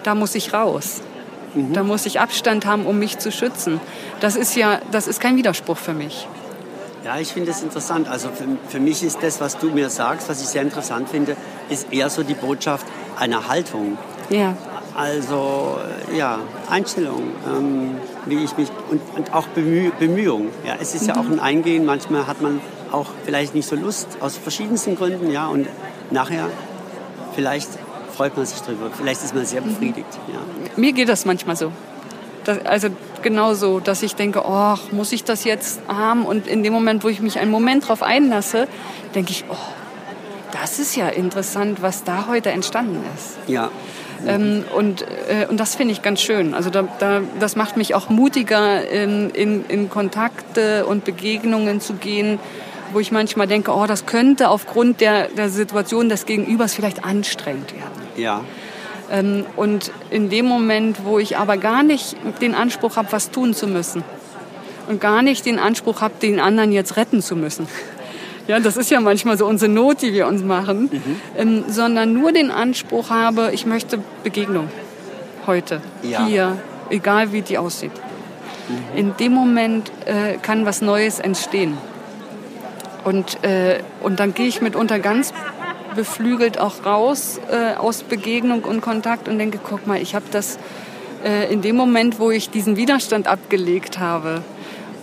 Da 0.04 0.14
muss 0.14 0.34
ich 0.34 0.54
raus. 0.54 1.02
Mhm. 1.54 1.72
Da 1.72 1.82
muss 1.82 2.06
ich 2.06 2.20
Abstand 2.20 2.66
haben, 2.66 2.86
um 2.86 2.98
mich 2.98 3.18
zu 3.18 3.32
schützen. 3.32 3.80
Das 4.20 4.36
ist 4.36 4.54
ja, 4.54 4.80
das 4.92 5.08
ist 5.08 5.20
kein 5.20 5.36
Widerspruch 5.36 5.76
für 5.76 5.92
mich. 5.92 6.28
Ja, 7.04 7.18
ich 7.18 7.32
finde 7.32 7.50
es 7.50 7.62
interessant. 7.62 8.08
Also 8.08 8.28
für, 8.28 8.44
für 8.68 8.80
mich 8.80 9.02
ist 9.02 9.18
das, 9.22 9.40
was 9.40 9.58
du 9.58 9.70
mir 9.70 9.90
sagst, 9.90 10.28
was 10.28 10.40
ich 10.40 10.48
sehr 10.48 10.62
interessant 10.62 11.08
finde, 11.08 11.36
ist 11.68 11.92
eher 11.92 12.10
so 12.10 12.22
die 12.22 12.34
Botschaft 12.34 12.86
einer 13.18 13.48
Haltung. 13.48 13.98
Ja. 14.30 14.56
Also 14.98 15.78
ja, 16.12 16.40
Einstellung, 16.68 17.22
ähm, 17.46 17.98
wie 18.26 18.42
ich 18.42 18.56
mich 18.56 18.68
und, 18.90 19.00
und 19.16 19.32
auch 19.32 19.46
Bemüh, 19.46 19.92
Bemühung. 19.96 20.48
Ja, 20.66 20.74
es 20.80 20.92
ist 20.92 21.02
mhm. 21.02 21.08
ja 21.08 21.14
auch 21.18 21.24
ein 21.24 21.38
Eingehen. 21.38 21.84
Manchmal 21.84 22.26
hat 22.26 22.42
man 22.42 22.60
auch 22.90 23.06
vielleicht 23.24 23.54
nicht 23.54 23.68
so 23.68 23.76
Lust 23.76 24.08
aus 24.18 24.36
verschiedensten 24.36 24.96
Gründen, 24.96 25.30
ja, 25.30 25.46
und 25.46 25.68
nachher 26.10 26.48
vielleicht 27.36 27.68
freut 28.12 28.36
man 28.36 28.44
sich 28.44 28.58
drüber. 28.58 28.90
Vielleicht 28.90 29.22
ist 29.22 29.36
man 29.36 29.46
sehr 29.46 29.60
mhm. 29.60 29.68
befriedigt. 29.68 30.18
Ja. 30.32 30.40
Mir 30.74 30.92
geht 30.92 31.08
das 31.08 31.24
manchmal 31.24 31.54
so. 31.54 31.70
Das, 32.42 32.66
also 32.66 32.88
genauso, 33.22 33.78
dass 33.78 34.02
ich 34.02 34.16
denke, 34.16 34.42
oh, 34.44 34.74
muss 34.90 35.12
ich 35.12 35.22
das 35.22 35.44
jetzt 35.44 35.80
haben? 35.86 36.26
Und 36.26 36.48
in 36.48 36.64
dem 36.64 36.72
Moment, 36.72 37.04
wo 37.04 37.08
ich 37.08 37.20
mich 37.20 37.38
einen 37.38 37.52
Moment 37.52 37.84
darauf 37.84 38.02
einlasse, 38.02 38.66
denke 39.14 39.30
ich, 39.30 39.44
oh, 39.48 39.54
das 40.50 40.80
ist 40.80 40.96
ja 40.96 41.08
interessant, 41.08 41.82
was 41.82 42.02
da 42.02 42.26
heute 42.26 42.50
entstanden 42.50 43.00
ist. 43.14 43.36
Ja. 43.48 43.70
Ähm, 44.26 44.64
und, 44.74 45.02
äh, 45.02 45.46
und 45.48 45.58
das 45.58 45.76
finde 45.76 45.92
ich 45.92 46.02
ganz 46.02 46.20
schön. 46.20 46.54
Also 46.54 46.70
da, 46.70 46.88
da, 46.98 47.20
das 47.38 47.56
macht 47.56 47.76
mich 47.76 47.94
auch 47.94 48.08
mutiger, 48.08 48.88
in, 48.88 49.30
in, 49.30 49.64
in 49.66 49.90
Kontakte 49.90 50.86
und 50.86 51.04
Begegnungen 51.04 51.80
zu 51.80 51.94
gehen, 51.94 52.38
wo 52.92 53.00
ich 53.00 53.12
manchmal 53.12 53.46
denke, 53.46 53.72
oh, 53.72 53.86
das 53.86 54.06
könnte 54.06 54.48
aufgrund 54.48 55.00
der, 55.00 55.28
der 55.28 55.48
Situation 55.50 56.08
des 56.08 56.26
Gegenübers 56.26 56.74
vielleicht 56.74 57.04
anstrengend 57.04 57.74
werden. 57.74 58.02
Ja. 58.16 58.44
Ähm, 59.10 59.46
und 59.56 59.92
in 60.10 60.30
dem 60.30 60.46
Moment, 60.46 61.04
wo 61.04 61.18
ich 61.18 61.36
aber 61.36 61.56
gar 61.56 61.82
nicht 61.82 62.16
den 62.40 62.54
Anspruch 62.54 62.96
habe, 62.96 63.08
was 63.10 63.30
tun 63.30 63.54
zu 63.54 63.66
müssen 63.66 64.02
und 64.88 65.00
gar 65.00 65.22
nicht 65.22 65.46
den 65.46 65.58
Anspruch 65.58 66.00
habe, 66.00 66.14
den 66.20 66.40
anderen 66.40 66.72
jetzt 66.72 66.96
retten 66.96 67.22
zu 67.22 67.36
müssen, 67.36 67.68
ja, 68.48 68.58
das 68.60 68.78
ist 68.78 68.90
ja 68.90 68.98
manchmal 69.00 69.36
so 69.36 69.46
unsere 69.46 69.70
Not, 69.70 70.00
die 70.00 70.14
wir 70.14 70.26
uns 70.26 70.42
machen, 70.42 70.88
mhm. 70.90 71.20
ähm, 71.36 71.64
sondern 71.68 72.14
nur 72.14 72.32
den 72.32 72.50
Anspruch 72.50 73.10
habe, 73.10 73.50
ich 73.52 73.66
möchte 73.66 74.00
Begegnung 74.24 74.68
heute, 75.46 75.82
ja. 76.02 76.24
hier, 76.24 76.56
egal 76.88 77.32
wie 77.32 77.42
die 77.42 77.58
aussieht. 77.58 77.92
Mhm. 78.68 78.98
In 78.98 79.16
dem 79.18 79.32
Moment 79.32 79.92
äh, 80.06 80.38
kann 80.40 80.64
was 80.64 80.80
Neues 80.80 81.20
entstehen. 81.20 81.76
Und, 83.04 83.44
äh, 83.44 83.80
und 84.02 84.18
dann 84.18 84.32
gehe 84.32 84.46
ich 84.46 84.62
mitunter 84.62 84.98
ganz 84.98 85.34
beflügelt 85.94 86.58
auch 86.58 86.86
raus 86.86 87.40
äh, 87.50 87.76
aus 87.76 88.02
Begegnung 88.02 88.64
und 88.64 88.80
Kontakt 88.80 89.28
und 89.28 89.38
denke, 89.38 89.58
guck 89.62 89.86
mal, 89.86 90.00
ich 90.00 90.14
habe 90.14 90.26
das 90.30 90.58
äh, 91.22 91.52
in 91.52 91.60
dem 91.60 91.76
Moment, 91.76 92.18
wo 92.18 92.30
ich 92.30 92.48
diesen 92.48 92.76
Widerstand 92.76 93.26
abgelegt 93.26 93.98
habe 93.98 94.42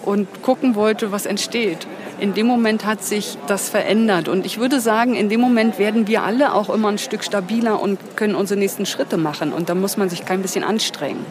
und 0.04 0.42
gucken 0.42 0.74
wollte, 0.74 1.12
was 1.12 1.28
entsteht 1.28 1.86
in 2.20 2.34
dem 2.34 2.48
Moment 2.48 2.86
hat 2.86 3.04
sich 3.04 3.38
das 3.48 3.70
verändert. 3.70 4.28
Und 4.28 4.46
ich 4.46 4.60
würde 4.60 4.80
sagen, 4.80 5.16
in 5.16 5.30
dem 5.30 5.42
Moment 5.42 5.80
werden 5.80 6.08
wir 6.08 6.24
alle 6.24 6.54
auch 6.54 6.70
immer 6.70 6.90
ein 6.90 6.98
Stück 6.98 7.24
stabiler 7.24 7.82
und 7.82 8.00
können 8.16 8.36
unsere 8.36 8.60
nächsten 8.60 8.86
Schritte 8.86 9.18
machen. 9.18 9.54
Und 9.54 9.70
da 9.70 9.76
muss 9.76 9.98
man 9.98 10.10
sich 10.10 10.26
kein 10.26 10.42
bisschen 10.42 10.64
anstrengen. 10.64 11.26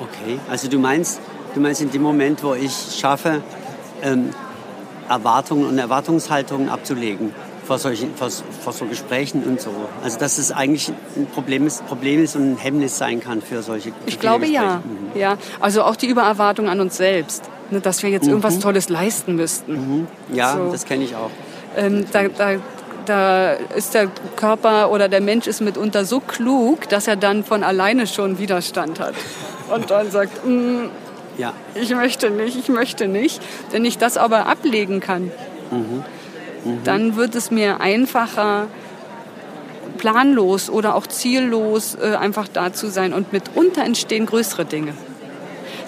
Okay, 0.00 0.38
also 0.48 0.68
du 0.68 0.78
meinst, 0.78 1.20
Du 1.54 1.60
meinst 1.60 1.82
in 1.82 1.90
dem 1.90 2.02
Moment, 2.02 2.44
wo 2.44 2.54
ich 2.54 2.72
schaffe, 2.98 3.42
ähm, 4.02 4.30
Erwartungen 5.08 5.66
und 5.66 5.78
Erwartungshaltungen 5.78 6.68
abzulegen 6.68 7.32
vor, 7.66 7.78
solchen, 7.78 8.14
vor, 8.14 8.30
vor, 8.30 8.72
so 8.72 8.84
Gesprächen 8.84 9.42
und 9.42 9.60
so. 9.60 9.70
Also 10.04 10.18
dass 10.18 10.38
es 10.38 10.52
eigentlich 10.52 10.92
ein 11.16 11.26
Problem 11.26 11.66
ist, 11.66 11.84
Problem 11.86 12.22
ist 12.22 12.36
und 12.36 12.52
ein 12.52 12.56
Hemmnis 12.56 12.98
sein 12.98 13.18
kann 13.20 13.42
für 13.42 13.62
solche 13.62 13.90
Ich 14.06 14.20
glaube 14.20 14.42
Gespräche. 14.46 14.62
ja. 14.62 14.82
Mhm. 14.84 15.20
ja. 15.20 15.38
Also 15.58 15.82
auch 15.82 15.96
die 15.96 16.06
Übererwartung 16.06 16.68
an 16.68 16.80
uns 16.80 16.96
selbst, 16.96 17.50
ne, 17.72 17.80
dass 17.80 18.02
wir 18.02 18.10
jetzt 18.10 18.24
mhm. 18.24 18.30
irgendwas 18.30 18.58
Tolles 18.58 18.88
leisten 18.88 19.36
müssten. 19.36 19.72
Mhm. 19.72 20.06
Ja, 20.32 20.56
so. 20.56 20.70
das 20.70 20.84
kenne 20.84 21.04
ich 21.04 21.14
auch. 21.14 21.30
Ähm, 21.76 22.04
da, 22.12 22.28
da, 22.28 22.56
da 23.06 23.52
ist 23.52 23.94
der 23.94 24.08
Körper 24.36 24.90
oder 24.90 25.08
der 25.08 25.20
Mensch 25.20 25.46
ist 25.46 25.60
mitunter 25.60 26.04
so 26.04 26.20
klug, 26.20 26.88
dass 26.88 27.06
er 27.06 27.16
dann 27.16 27.44
von 27.44 27.62
alleine 27.62 28.06
schon 28.06 28.38
Widerstand 28.38 29.00
hat. 29.00 29.14
Und 29.72 29.90
dann 29.90 30.10
sagt, 30.10 30.44
mm, 30.46 30.86
ja. 31.38 31.52
ich 31.74 31.94
möchte 31.94 32.30
nicht, 32.30 32.56
ich 32.56 32.68
möchte 32.68 33.06
nicht. 33.06 33.40
Wenn 33.70 33.84
ich 33.84 33.98
das 33.98 34.16
aber 34.16 34.46
ablegen 34.46 35.00
kann, 35.00 35.30
mhm. 35.70 36.04
Mhm. 36.64 36.84
dann 36.84 37.16
wird 37.16 37.34
es 37.34 37.50
mir 37.50 37.80
einfacher, 37.80 38.66
planlos 39.98 40.70
oder 40.70 40.94
auch 40.94 41.06
ziellos 41.06 41.96
äh, 42.00 42.16
einfach 42.16 42.48
da 42.48 42.72
zu 42.72 42.90
sein. 42.90 43.12
Und 43.12 43.32
mitunter 43.32 43.84
entstehen 43.84 44.26
größere 44.26 44.64
Dinge. 44.64 44.94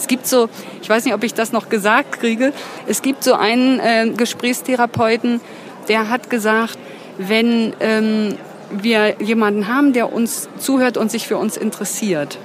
Es 0.03 0.09
gibt 0.09 0.27
so, 0.27 0.49
ich 0.83 0.89
weiß 0.91 1.05
nicht, 1.05 1.15
ob 1.15 1.23
ich 1.23 1.33
das 1.33 1.53
noch 1.53 1.69
gesagt 1.69 2.19
kriege, 2.19 2.53
es 2.89 3.03
gibt 3.03 3.23
so 3.23 3.35
einen 3.35 3.79
äh, 3.79 4.11
Gesprächstherapeuten, 4.11 5.41
der 5.87 6.09
hat 6.09 6.29
gesagt, 6.29 6.77
wenn 7.19 7.73
ähm, 7.79 8.37
wir 8.73 9.15
jemanden 9.21 9.69
haben, 9.69 9.93
der 9.93 10.13
uns 10.13 10.49
zuhört 10.59 10.97
und 10.97 11.13
sich 11.13 11.29
für 11.29 11.37
uns 11.37 11.57
interessiert 11.57 12.41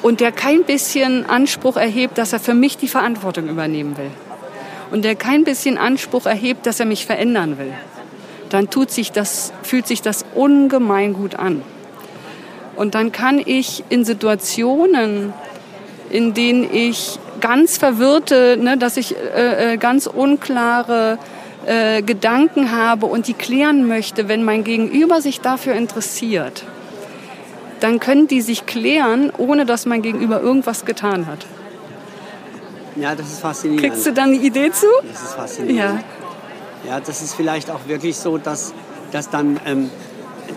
und 0.00 0.20
der 0.20 0.32
kein 0.32 0.64
bisschen 0.64 1.28
Anspruch 1.28 1.76
erhebt, 1.76 2.16
dass 2.16 2.32
er 2.32 2.40
für 2.40 2.54
mich 2.54 2.78
die 2.78 2.88
Verantwortung 2.88 3.50
übernehmen 3.50 3.98
will 3.98 4.10
und 4.90 5.04
der 5.04 5.16
kein 5.16 5.44
bisschen 5.44 5.76
Anspruch 5.76 6.24
erhebt, 6.24 6.64
dass 6.64 6.80
er 6.80 6.86
mich 6.86 7.04
verändern 7.04 7.58
will, 7.58 7.74
dann 8.48 8.70
tut 8.70 8.90
sich 8.90 9.12
das, 9.12 9.52
fühlt 9.62 9.86
sich 9.86 10.00
das 10.00 10.24
ungemein 10.34 11.12
gut 11.12 11.34
an. 11.34 11.60
Und 12.74 12.94
dann 12.94 13.12
kann 13.12 13.38
ich 13.44 13.84
in 13.90 14.06
Situationen, 14.06 15.34
in 16.12 16.34
denen 16.34 16.72
ich 16.72 17.18
ganz 17.40 17.78
verwirrte, 17.78 18.56
ne, 18.60 18.76
dass 18.76 18.96
ich 18.96 19.16
äh, 19.16 19.74
äh 19.74 19.76
ganz 19.76 20.06
unklare 20.06 21.18
äh, 21.66 22.02
Gedanken 22.02 22.70
habe 22.72 23.06
und 23.06 23.26
die 23.26 23.34
klären 23.34 23.86
möchte, 23.88 24.28
wenn 24.28 24.44
mein 24.44 24.62
Gegenüber 24.62 25.20
sich 25.20 25.40
dafür 25.40 25.74
interessiert, 25.74 26.64
dann 27.80 27.98
können 27.98 28.28
die 28.28 28.42
sich 28.42 28.66
klären, 28.66 29.32
ohne 29.36 29.66
dass 29.66 29.86
mein 29.86 30.02
Gegenüber 30.02 30.40
irgendwas 30.40 30.84
getan 30.84 31.26
hat. 31.26 31.46
Ja, 32.94 33.14
das 33.14 33.32
ist 33.32 33.40
faszinierend. 33.40 33.88
Kriegst 33.88 34.06
du 34.06 34.12
dann 34.12 34.30
eine 34.30 34.38
Idee 34.38 34.70
zu? 34.70 34.86
Das 35.10 35.22
ist 35.22 35.34
faszinierend. 35.34 36.04
Ja, 36.84 36.94
ja 36.94 37.00
das 37.00 37.22
ist 37.22 37.34
vielleicht 37.34 37.70
auch 37.70 37.80
wirklich 37.86 38.16
so, 38.16 38.38
dass, 38.38 38.74
dass 39.10 39.30
dann... 39.30 39.58
Ähm, 39.64 39.90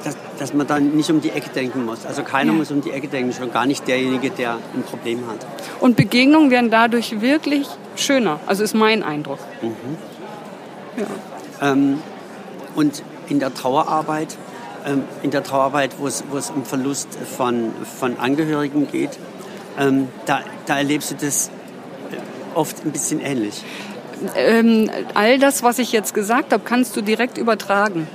dass, 0.03 0.15
dass, 0.39 0.53
man 0.53 0.67
dann 0.67 0.95
nicht 0.95 1.09
um 1.09 1.21
die 1.21 1.29
Ecke 1.29 1.49
denken 1.49 1.85
muss. 1.85 2.05
Also 2.05 2.23
keiner 2.23 2.53
muss 2.53 2.71
um 2.71 2.81
die 2.81 2.91
Ecke 2.91 3.07
denken, 3.07 3.33
schon 3.33 3.51
gar 3.51 3.65
nicht 3.65 3.87
derjenige, 3.87 4.29
der 4.29 4.57
ein 4.73 4.83
Problem 4.83 5.27
hat. 5.27 5.45
Und 5.79 5.95
Begegnungen 5.95 6.51
werden 6.51 6.69
dadurch 6.69 7.21
wirklich 7.21 7.67
schöner. 7.95 8.39
Also 8.45 8.63
ist 8.63 8.75
mein 8.75 9.03
Eindruck. 9.03 9.39
Mhm. 9.61 9.97
Ja. 10.97 11.71
Ähm, 11.71 11.99
und 12.75 13.03
in 13.29 13.39
der 13.39 13.53
Trauerarbeit, 13.53 14.37
ähm, 14.85 15.03
in 15.23 15.31
der 15.31 15.43
Trauerarbeit, 15.43 15.91
wo 15.97 16.07
es, 16.07 16.23
um 16.53 16.65
Verlust 16.65 17.09
von, 17.37 17.71
von 17.99 18.17
Angehörigen 18.17 18.89
geht, 18.91 19.17
ähm, 19.77 20.07
da, 20.25 20.41
da 20.65 20.77
erlebst 20.77 21.11
du 21.11 21.15
das 21.15 21.49
oft 22.53 22.85
ein 22.85 22.91
bisschen 22.91 23.19
ähnlich. 23.19 23.63
Ähm, 24.35 24.89
all 25.13 25.39
das, 25.39 25.63
was 25.63 25.79
ich 25.79 25.91
jetzt 25.91 26.13
gesagt 26.13 26.53
habe, 26.53 26.63
kannst 26.63 26.95
du 26.95 27.01
direkt 27.01 27.37
übertragen. 27.37 28.07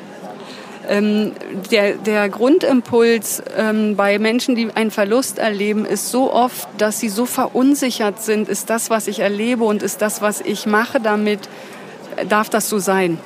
Ähm, 0.91 1.33
der, 1.71 1.95
der, 1.95 2.29
Grundimpuls 2.29 3.45
ähm, 3.57 3.95
bei 3.95 4.19
Menschen, 4.19 4.57
die 4.57 4.71
einen 4.75 4.91
Verlust 4.91 5.39
erleben, 5.39 5.85
ist 5.85 6.11
so 6.11 6.33
oft, 6.33 6.69
dass 6.79 6.99
sie 6.99 7.09
so 7.09 7.27
verunsichert 7.27 8.21
sind, 8.21 8.49
ist 8.49 8.71
das, 8.71 8.91
was 8.91 9.07
ich 9.07 9.21
erlebe 9.21 9.63
und 9.63 9.85
ist 9.85 10.03
das, 10.03 10.21
was 10.21 10.41
ich 10.41 10.67
mache 10.67 10.99
damit, 10.99 11.49
darf 12.29 12.51
das 12.51 12.69
so 12.69 12.81
sein? 12.81 13.21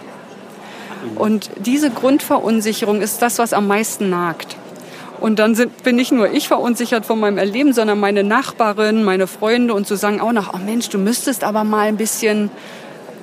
Und 1.14 1.50
diese 1.56 1.88
Grundverunsicherung 1.88 3.00
ist 3.00 3.22
das, 3.22 3.38
was 3.38 3.54
am 3.54 3.66
meisten 3.66 4.10
nagt. 4.10 4.56
Und 5.20 5.38
dann 5.38 5.54
sind, 5.54 5.82
bin 5.84 5.96
nicht 5.96 6.12
nur 6.12 6.30
ich 6.30 6.48
verunsichert 6.48 7.06
von 7.06 7.18
meinem 7.18 7.38
Erleben, 7.38 7.72
sondern 7.72 7.98
meine 7.98 8.24
Nachbarin, 8.24 9.04
meine 9.04 9.26
Freunde 9.26 9.72
und 9.72 9.86
so 9.86 9.96
sagen 9.96 10.20
auch 10.20 10.32
noch, 10.32 10.52
oh 10.52 10.58
Mensch, 10.58 10.90
du 10.90 10.98
müsstest 10.98 11.44
aber 11.44 11.64
mal 11.64 11.88
ein 11.88 11.96
bisschen 11.96 12.50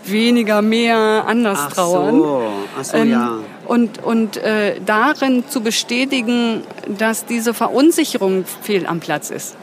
weniger, 0.05 0.63
mehr, 0.63 1.25
anders 1.27 1.59
Ach 1.61 1.73
trauern. 1.73 2.17
So. 2.17 2.43
Ach 2.79 2.83
so, 2.83 2.97
ähm, 2.97 3.11
ja. 3.11 3.37
Und, 3.71 4.03
und 4.03 4.35
äh, 4.35 4.81
darin 4.85 5.47
zu 5.47 5.61
bestätigen, 5.61 6.61
dass 6.89 7.25
diese 7.25 7.53
Verunsicherung 7.53 8.43
fehl 8.43 8.85
am 8.85 8.99
Platz 8.99 9.29
ist, 9.29 9.55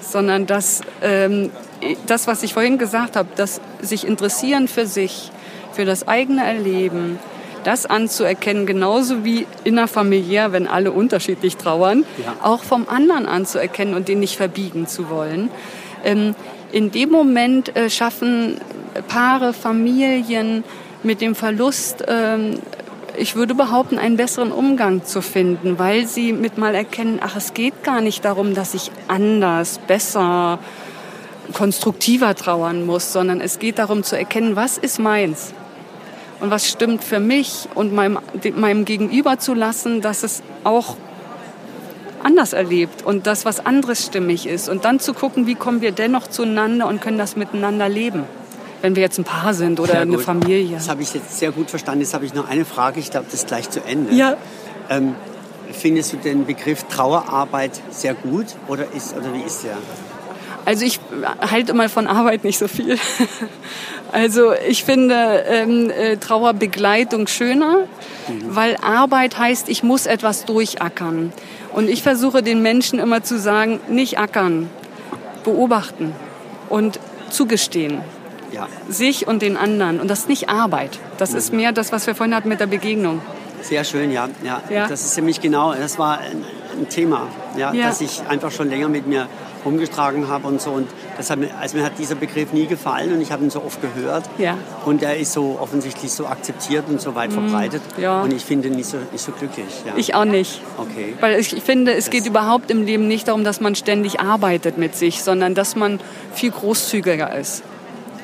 sondern 0.00 0.46
dass 0.46 0.80
ähm, 1.00 1.52
das, 2.08 2.26
was 2.26 2.42
ich 2.42 2.54
vorhin 2.54 2.76
gesagt 2.76 3.14
habe, 3.14 3.28
dass 3.36 3.60
sich 3.80 4.04
interessieren 4.04 4.66
für 4.66 4.86
sich, 4.86 5.30
für 5.70 5.84
das 5.84 6.08
eigene 6.08 6.44
Erleben, 6.44 7.20
das 7.62 7.86
anzuerkennen, 7.86 8.66
genauso 8.66 9.24
wie 9.24 9.46
innerfamiliär, 9.62 10.50
wenn 10.50 10.66
alle 10.66 10.90
unterschiedlich 10.90 11.56
trauern, 11.56 12.04
ja. 12.18 12.34
auch 12.42 12.64
vom 12.64 12.88
anderen 12.88 13.26
anzuerkennen 13.26 13.94
und 13.94 14.08
den 14.08 14.18
nicht 14.18 14.36
verbiegen 14.38 14.88
zu 14.88 15.08
wollen. 15.08 15.50
Ähm, 16.04 16.34
in 16.72 16.90
dem 16.90 17.10
Moment 17.10 17.76
äh, 17.76 17.90
schaffen 17.90 18.60
Paare, 19.06 19.52
Familien 19.52 20.64
mit 21.04 21.20
dem 21.20 21.36
Verlust, 21.36 22.04
ähm, 22.08 22.58
ich 23.16 23.36
würde 23.36 23.54
behaupten, 23.54 23.98
einen 23.98 24.16
besseren 24.16 24.52
Umgang 24.52 25.04
zu 25.04 25.20
finden, 25.20 25.78
weil 25.78 26.06
sie 26.06 26.32
mit 26.32 26.58
mal 26.58 26.74
erkennen, 26.74 27.20
ach, 27.22 27.36
es 27.36 27.54
geht 27.54 27.82
gar 27.84 28.00
nicht 28.00 28.24
darum, 28.24 28.54
dass 28.54 28.74
ich 28.74 28.90
anders, 29.08 29.78
besser, 29.86 30.58
konstruktiver 31.52 32.34
trauern 32.34 32.86
muss, 32.86 33.12
sondern 33.12 33.40
es 33.40 33.58
geht 33.58 33.78
darum 33.78 34.02
zu 34.02 34.16
erkennen, 34.16 34.56
was 34.56 34.78
ist 34.78 34.98
meins 34.98 35.52
und 36.40 36.50
was 36.50 36.68
stimmt 36.68 37.04
für 37.04 37.20
mich 37.20 37.68
und 37.74 37.92
meinem, 37.92 38.18
meinem 38.54 38.84
Gegenüber 38.84 39.38
zu 39.38 39.54
lassen, 39.54 40.00
dass 40.00 40.22
es 40.22 40.42
auch 40.64 40.96
anders 42.22 42.52
erlebt 42.52 43.04
und 43.04 43.26
das, 43.26 43.44
was 43.44 43.64
anderes 43.64 44.06
stimmig 44.06 44.46
ist. 44.46 44.68
Und 44.68 44.84
dann 44.84 45.00
zu 45.00 45.14
gucken, 45.14 45.46
wie 45.46 45.54
kommen 45.54 45.80
wir 45.80 45.92
dennoch 45.92 46.28
zueinander 46.28 46.86
und 46.86 47.00
können 47.00 47.18
das 47.18 47.36
miteinander 47.36 47.88
leben. 47.88 48.24
Wenn 48.82 48.96
wir 48.96 49.02
jetzt 49.02 49.18
ein 49.18 49.24
Paar 49.24 49.54
sind 49.54 49.80
oder 49.80 50.00
eine 50.00 50.18
Familie. 50.18 50.76
Das 50.76 50.88
habe 50.88 51.02
ich 51.02 51.14
jetzt 51.14 51.38
sehr 51.38 51.52
gut 51.52 51.70
verstanden. 51.70 52.02
Jetzt 52.02 52.14
habe 52.14 52.26
ich 52.26 52.34
noch 52.34 52.48
eine 52.48 52.64
Frage. 52.64 53.00
Ich 53.00 53.10
glaube, 53.10 53.26
das 53.30 53.34
ist 53.34 53.46
gleich 53.46 53.70
zu 53.70 53.82
Ende. 53.84 54.12
Ja. 54.12 54.36
Ähm, 54.90 55.14
findest 55.72 56.12
du 56.12 56.16
den 56.18 56.44
Begriff 56.44 56.84
Trauerarbeit 56.84 57.80
sehr 57.90 58.14
gut 58.14 58.46
oder, 58.68 58.92
ist, 58.92 59.16
oder 59.16 59.32
wie 59.32 59.42
ist 59.42 59.64
der? 59.64 59.78
Also 60.64 60.84
ich 60.84 61.00
halte 61.40 61.74
mal 61.74 61.88
von 61.88 62.06
Arbeit 62.06 62.44
nicht 62.44 62.58
so 62.58 62.68
viel. 62.68 62.98
Also 64.12 64.52
ich 64.52 64.84
finde 64.84 65.42
ähm, 65.46 65.88
äh, 65.88 66.18
Trauerbegleitung 66.18 67.28
schöner, 67.28 67.86
mhm. 68.28 68.54
weil 68.54 68.76
Arbeit 68.82 69.38
heißt, 69.38 69.70
ich 69.70 69.82
muss 69.82 70.04
etwas 70.04 70.44
durchackern. 70.44 71.32
Und 71.72 71.88
ich 71.88 72.02
versuche 72.02 72.42
den 72.42 72.60
Menschen 72.60 72.98
immer 72.98 73.22
zu 73.22 73.38
sagen, 73.38 73.80
nicht 73.88 74.18
ackern, 74.18 74.68
beobachten 75.44 76.12
und 76.68 77.00
zugestehen. 77.30 78.02
Ja. 78.52 78.68
Sich 78.88 79.26
und 79.26 79.42
den 79.42 79.56
anderen. 79.56 80.00
Und 80.00 80.08
das 80.08 80.20
ist 80.20 80.28
nicht 80.28 80.48
Arbeit. 80.48 80.98
Das 81.18 81.32
mhm. 81.32 81.38
ist 81.38 81.52
mehr 81.52 81.72
das, 81.72 81.92
was 81.92 82.06
wir 82.06 82.14
vorhin 82.14 82.34
hatten 82.34 82.48
mit 82.48 82.60
der 82.60 82.66
Begegnung. 82.66 83.20
Sehr 83.62 83.84
schön, 83.84 84.10
ja. 84.10 84.28
ja. 84.44 84.60
ja. 84.70 84.88
Das 84.88 85.04
ist 85.04 85.16
nämlich 85.16 85.40
genau, 85.40 85.72
das 85.74 85.98
war 85.98 86.18
ein, 86.18 86.44
ein 86.78 86.88
Thema, 86.88 87.28
ja, 87.56 87.72
ja, 87.72 87.88
das 87.88 88.00
ich 88.00 88.22
einfach 88.28 88.50
schon 88.50 88.68
länger 88.68 88.88
mit 88.88 89.06
mir 89.06 89.28
rumgetragen 89.64 90.28
habe 90.28 90.48
und 90.48 90.60
so. 90.60 90.70
Und 90.70 90.88
deshalb, 91.16 91.48
also 91.60 91.76
mir 91.76 91.84
hat 91.84 91.96
dieser 91.98 92.16
Begriff 92.16 92.52
nie 92.52 92.66
gefallen 92.66 93.12
und 93.12 93.20
ich 93.20 93.30
habe 93.30 93.44
ihn 93.44 93.50
so 93.50 93.62
oft 93.62 93.80
gehört. 93.80 94.24
Ja. 94.38 94.58
Und 94.84 95.02
er 95.02 95.16
ist 95.16 95.32
so 95.32 95.58
offensichtlich 95.60 96.12
so 96.12 96.26
akzeptiert 96.26 96.86
und 96.88 97.00
so 97.00 97.14
weit 97.14 97.30
mhm. 97.30 97.48
verbreitet. 97.48 97.82
Ja. 97.98 98.22
Und 98.22 98.32
ich 98.32 98.44
finde 98.44 98.68
ihn 98.68 98.74
nicht 98.74 98.88
so, 98.88 98.98
nicht 99.12 99.22
so 99.22 99.30
glücklich. 99.30 99.66
Ja. 99.86 99.92
Ich 99.96 100.14
auch 100.16 100.24
nicht. 100.24 100.60
Okay. 100.78 101.14
Weil 101.20 101.38
ich 101.38 101.62
finde, 101.62 101.92
es 101.92 102.06
das 102.06 102.10
geht 102.10 102.26
überhaupt 102.26 102.70
im 102.70 102.84
Leben 102.84 103.06
nicht 103.06 103.28
darum, 103.28 103.44
dass 103.44 103.60
man 103.60 103.76
ständig 103.76 104.20
arbeitet 104.20 104.78
mit 104.78 104.96
sich, 104.96 105.22
sondern 105.22 105.54
dass 105.54 105.76
man 105.76 106.00
viel 106.34 106.50
großzügiger 106.50 107.32
ist 107.36 107.62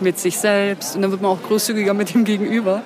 mit 0.01 0.19
sich 0.19 0.39
selbst. 0.39 0.97
Und 0.97 1.03
dann 1.03 1.11
wird 1.11 1.23
man 1.23 1.33
auch 1.33 1.43
großzügiger 1.43 1.95
mit 1.95 2.15
dem 2.15 2.25
Gegenüber. 2.25 2.83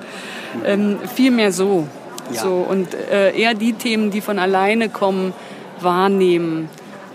Ähm, 0.64 0.98
viel 1.14 1.30
mehr 1.30 1.52
so. 1.52 1.86
Ja. 2.30 2.42
so 2.42 2.54
und 2.68 2.94
äh, 2.94 3.36
eher 3.36 3.54
die 3.54 3.72
Themen, 3.72 4.10
die 4.10 4.20
von 4.20 4.38
alleine 4.38 4.88
kommen, 4.88 5.34
wahrnehmen 5.80 6.68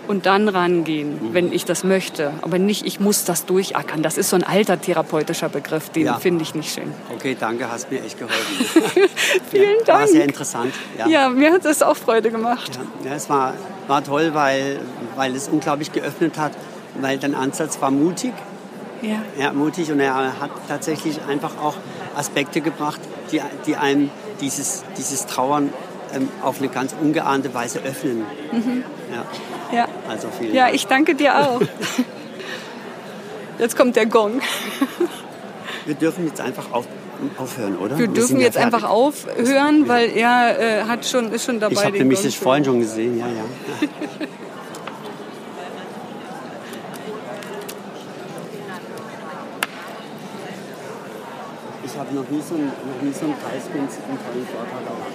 und 0.08 0.26
dann 0.26 0.48
rangehen, 0.48 1.14
mhm. 1.14 1.34
wenn 1.34 1.52
ich 1.52 1.66
das 1.66 1.84
möchte. 1.84 2.32
Aber 2.41 2.60
nicht, 2.60 2.86
ich 2.86 3.00
muss 3.00 3.26
das 3.26 3.45
durchackern. 3.45 4.02
Das 4.02 4.18
ist 4.18 4.30
so 4.30 4.36
ein 4.36 4.43
alter 4.43 4.80
therapeutischer 4.80 5.50
Begriff, 5.50 5.89
den 5.89 6.06
ja. 6.06 6.20
finde 6.20 6.43
ich 6.43 6.56
nicht 6.56 6.74
schön. 6.74 6.91
Okay, 7.14 7.36
danke, 7.39 7.70
hast 7.72 7.91
mir 7.91 8.04
echt 8.04 8.18
geholfen. 8.18 8.66
Vielen 9.52 9.80
ja, 9.80 9.86
Dank. 9.86 10.00
War 10.00 10.08
sehr 10.08 10.24
interessant. 10.24 10.74
Ja, 10.98 11.08
ja 11.08 11.30
mir 11.30 11.52
hat 11.52 11.66
es 11.66 11.82
auch 11.82 11.98
Freude 11.98 12.32
gemacht. 12.32 12.80
Ja, 13.04 13.14
es 13.14 13.30
war, 13.30 13.54
war 13.88 14.04
toll, 14.04 14.32
weil, 14.34 14.80
weil 15.16 15.36
es 15.36 15.48
unglaublich 15.48 15.91
geöffnet 15.91 16.38
hat, 16.38 16.54
weil 17.00 17.18
dein 17.18 17.36
Ansatz 17.36 17.82
war 17.82 17.91
mutig. 17.91 18.34
Ja. 19.02 19.22
Ja, 19.39 19.54
mutig 19.54 19.91
und 19.91 20.00
er 20.00 20.16
hat 20.39 20.50
tatsächlich 20.68 21.20
einfach 21.30 21.52
auch 21.62 21.76
Aspekte 22.16 22.62
gebracht, 22.62 23.00
die, 23.32 23.41
die 23.66 23.76
einem 23.76 24.10
dieses, 24.41 24.84
dieses 24.98 25.26
Trauern 25.28 25.72
ähm, 26.14 26.30
auf 26.41 26.60
eine 26.60 26.70
ganz 26.70 26.95
ungeahnte 27.00 27.54
Weise 27.54 27.80
öffnen. 27.80 28.24
Ja, 29.72 29.78
Ja. 29.78 29.88
also 30.10 30.30
vielen 30.38 30.54
ja, 30.54 30.64
Dank. 30.66 30.76
ich 30.76 30.88
danke 30.88 31.16
dir 31.16 31.38
auch. 31.38 31.62
Jetzt 33.60 33.76
kommt 33.76 33.95
der 33.95 34.06
Gong. 34.06 34.41
Wir 35.86 35.95
dürfen 35.95 36.26
jetzt 36.28 36.41
einfach 36.41 36.72
auf, 36.72 36.86
aufhören, 37.38 37.78
oder? 37.78 37.98
Wir 37.98 38.06
sind 38.06 38.18
dürfen 38.18 38.39
jetzt 38.39 38.56
fertig. 38.58 38.74
einfach 38.76 38.89
aufhören, 38.89 39.88
weil 39.88 40.10
er 40.16 40.60
äh, 40.60 40.84
hat 40.84 41.06
schon, 41.06 41.32
ist 41.32 41.45
schon 41.45 41.60
dabei. 41.60 41.74
Ich 41.74 41.86
habe 41.86 41.98
nämlich 41.98 42.22
das 42.22 42.36
vorhin 42.36 42.66
schon 42.66 42.80
gesehen, 42.80 43.18
ja, 43.18 43.26
ja. 43.28 43.88
Ich 51.98 52.02
habe 52.02 52.14
noch 52.14 52.30
nie 52.30 52.39
so 52.39 52.54
einen, 52.54 52.68
noch 52.68 53.02
nie 53.02 53.12
so 53.12 53.26
einen 53.26 53.34
preisgünstigen 53.34 54.20
tollen 54.24 54.45
Vortrag 54.45 54.86
auch. 54.86 55.10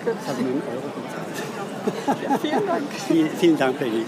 Ich 0.00 0.28
habe 0.28 0.42
nur 0.42 0.52
einen 0.52 0.62
Euro 0.62 0.88
bezahlt. 0.94 2.40
Vielen 2.40 2.66
Dank. 2.68 2.84
Vielen, 3.08 3.30
vielen 3.30 3.58
Dank, 3.58 3.78
Peggy. 3.78 4.06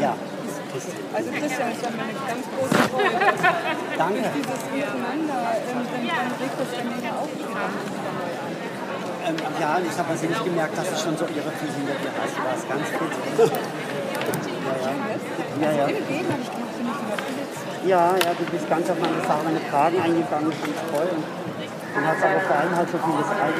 Ja, 0.00 0.16
Also 1.14 1.30
Christian 1.30 1.72
ist 1.72 1.82
ja 1.82 1.88
eine 1.88 2.12
ganz 2.28 2.44
große 2.52 2.78
Freude. 2.92 3.08
danke. 3.98 4.24
Dieses 4.36 4.62
Miteinander, 4.72 5.40
ähm, 5.64 5.80
dann, 6.12 6.28
regt 6.40 6.56
das 6.60 6.70
mir 6.84 7.12
auch 7.16 7.32
wieder. 7.32 7.68
Ähm, 9.24 9.36
ja, 9.60 9.78
ich 9.80 9.98
habe 9.98 10.10
also 10.10 10.26
nicht 10.26 10.44
gemerkt, 10.44 10.76
dass 10.76 10.92
ich 10.92 10.98
schon 10.98 11.16
so 11.16 11.24
irre 11.24 11.52
viel 11.56 11.72
hinter 11.72 11.94
dir 11.94 12.12
hast. 12.20 12.36
Du 12.36 12.42
warst 12.44 12.68
ganz 12.68 12.88
gut. 12.98 13.12
Ja, 15.62 15.70
ja. 15.72 15.88
Ja, 17.84 18.14
ja, 18.16 18.34
du 18.38 18.44
bist 18.50 18.68
ganz 18.68 18.90
auf 18.90 18.98
meine 19.00 19.20
Sachen, 19.26 19.44
meine 19.44 19.60
Fragen 19.60 20.00
eingegangen, 20.00 20.50
ganz 20.50 20.80
toll. 20.92 21.08
Und 21.16 21.24
dann 21.94 22.06
hast 22.06 22.24
aber 22.24 22.40
vor 22.40 22.56
allem 22.56 22.76
halt 22.76 22.90
so 22.90 22.98
vieles 22.98 23.28
gefragt. 23.28 23.54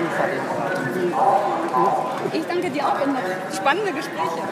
Ich 2.32 2.46
danke 2.46 2.70
dir 2.70 2.86
auch 2.86 3.00
und 3.00 3.12
noch 3.12 3.20
spannende 3.54 3.92
Gespräche. 3.92 4.42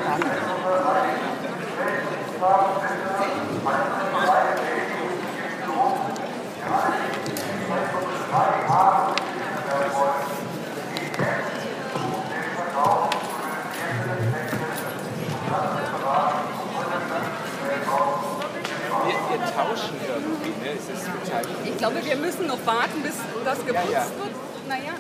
Wir, 19.07 19.17
wir 19.29 19.41
tauschen 19.57 19.97
irgendwie, 20.07 20.51
ne? 20.61 20.71
Es 20.77 20.89
ist 20.89 21.07
total 21.07 21.20
Ich 21.65 21.77
glaube, 21.79 22.05
wir 22.05 22.17
müssen 22.17 22.47
noch 22.47 22.65
warten, 22.67 23.03
bis 23.03 23.15
das 23.45 23.59
geputzt 23.65 23.93
ja. 23.93 24.05
wird. 24.19 24.35
Naja, 24.69 24.95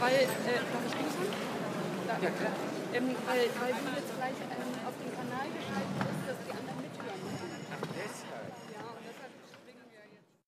weil, 0.00 0.14
äh, 0.14 0.60
darf 0.72 0.82
ich 0.86 0.92
grüßen? 0.92 1.26
Da, 2.06 2.14
ja, 2.22 2.30
klar. 2.30 2.52
Ähm, 2.94 3.14
weil, 3.26 3.44
weil 3.60 3.72
du 3.74 3.90
jetzt 3.94 4.12
gleich 4.16 4.36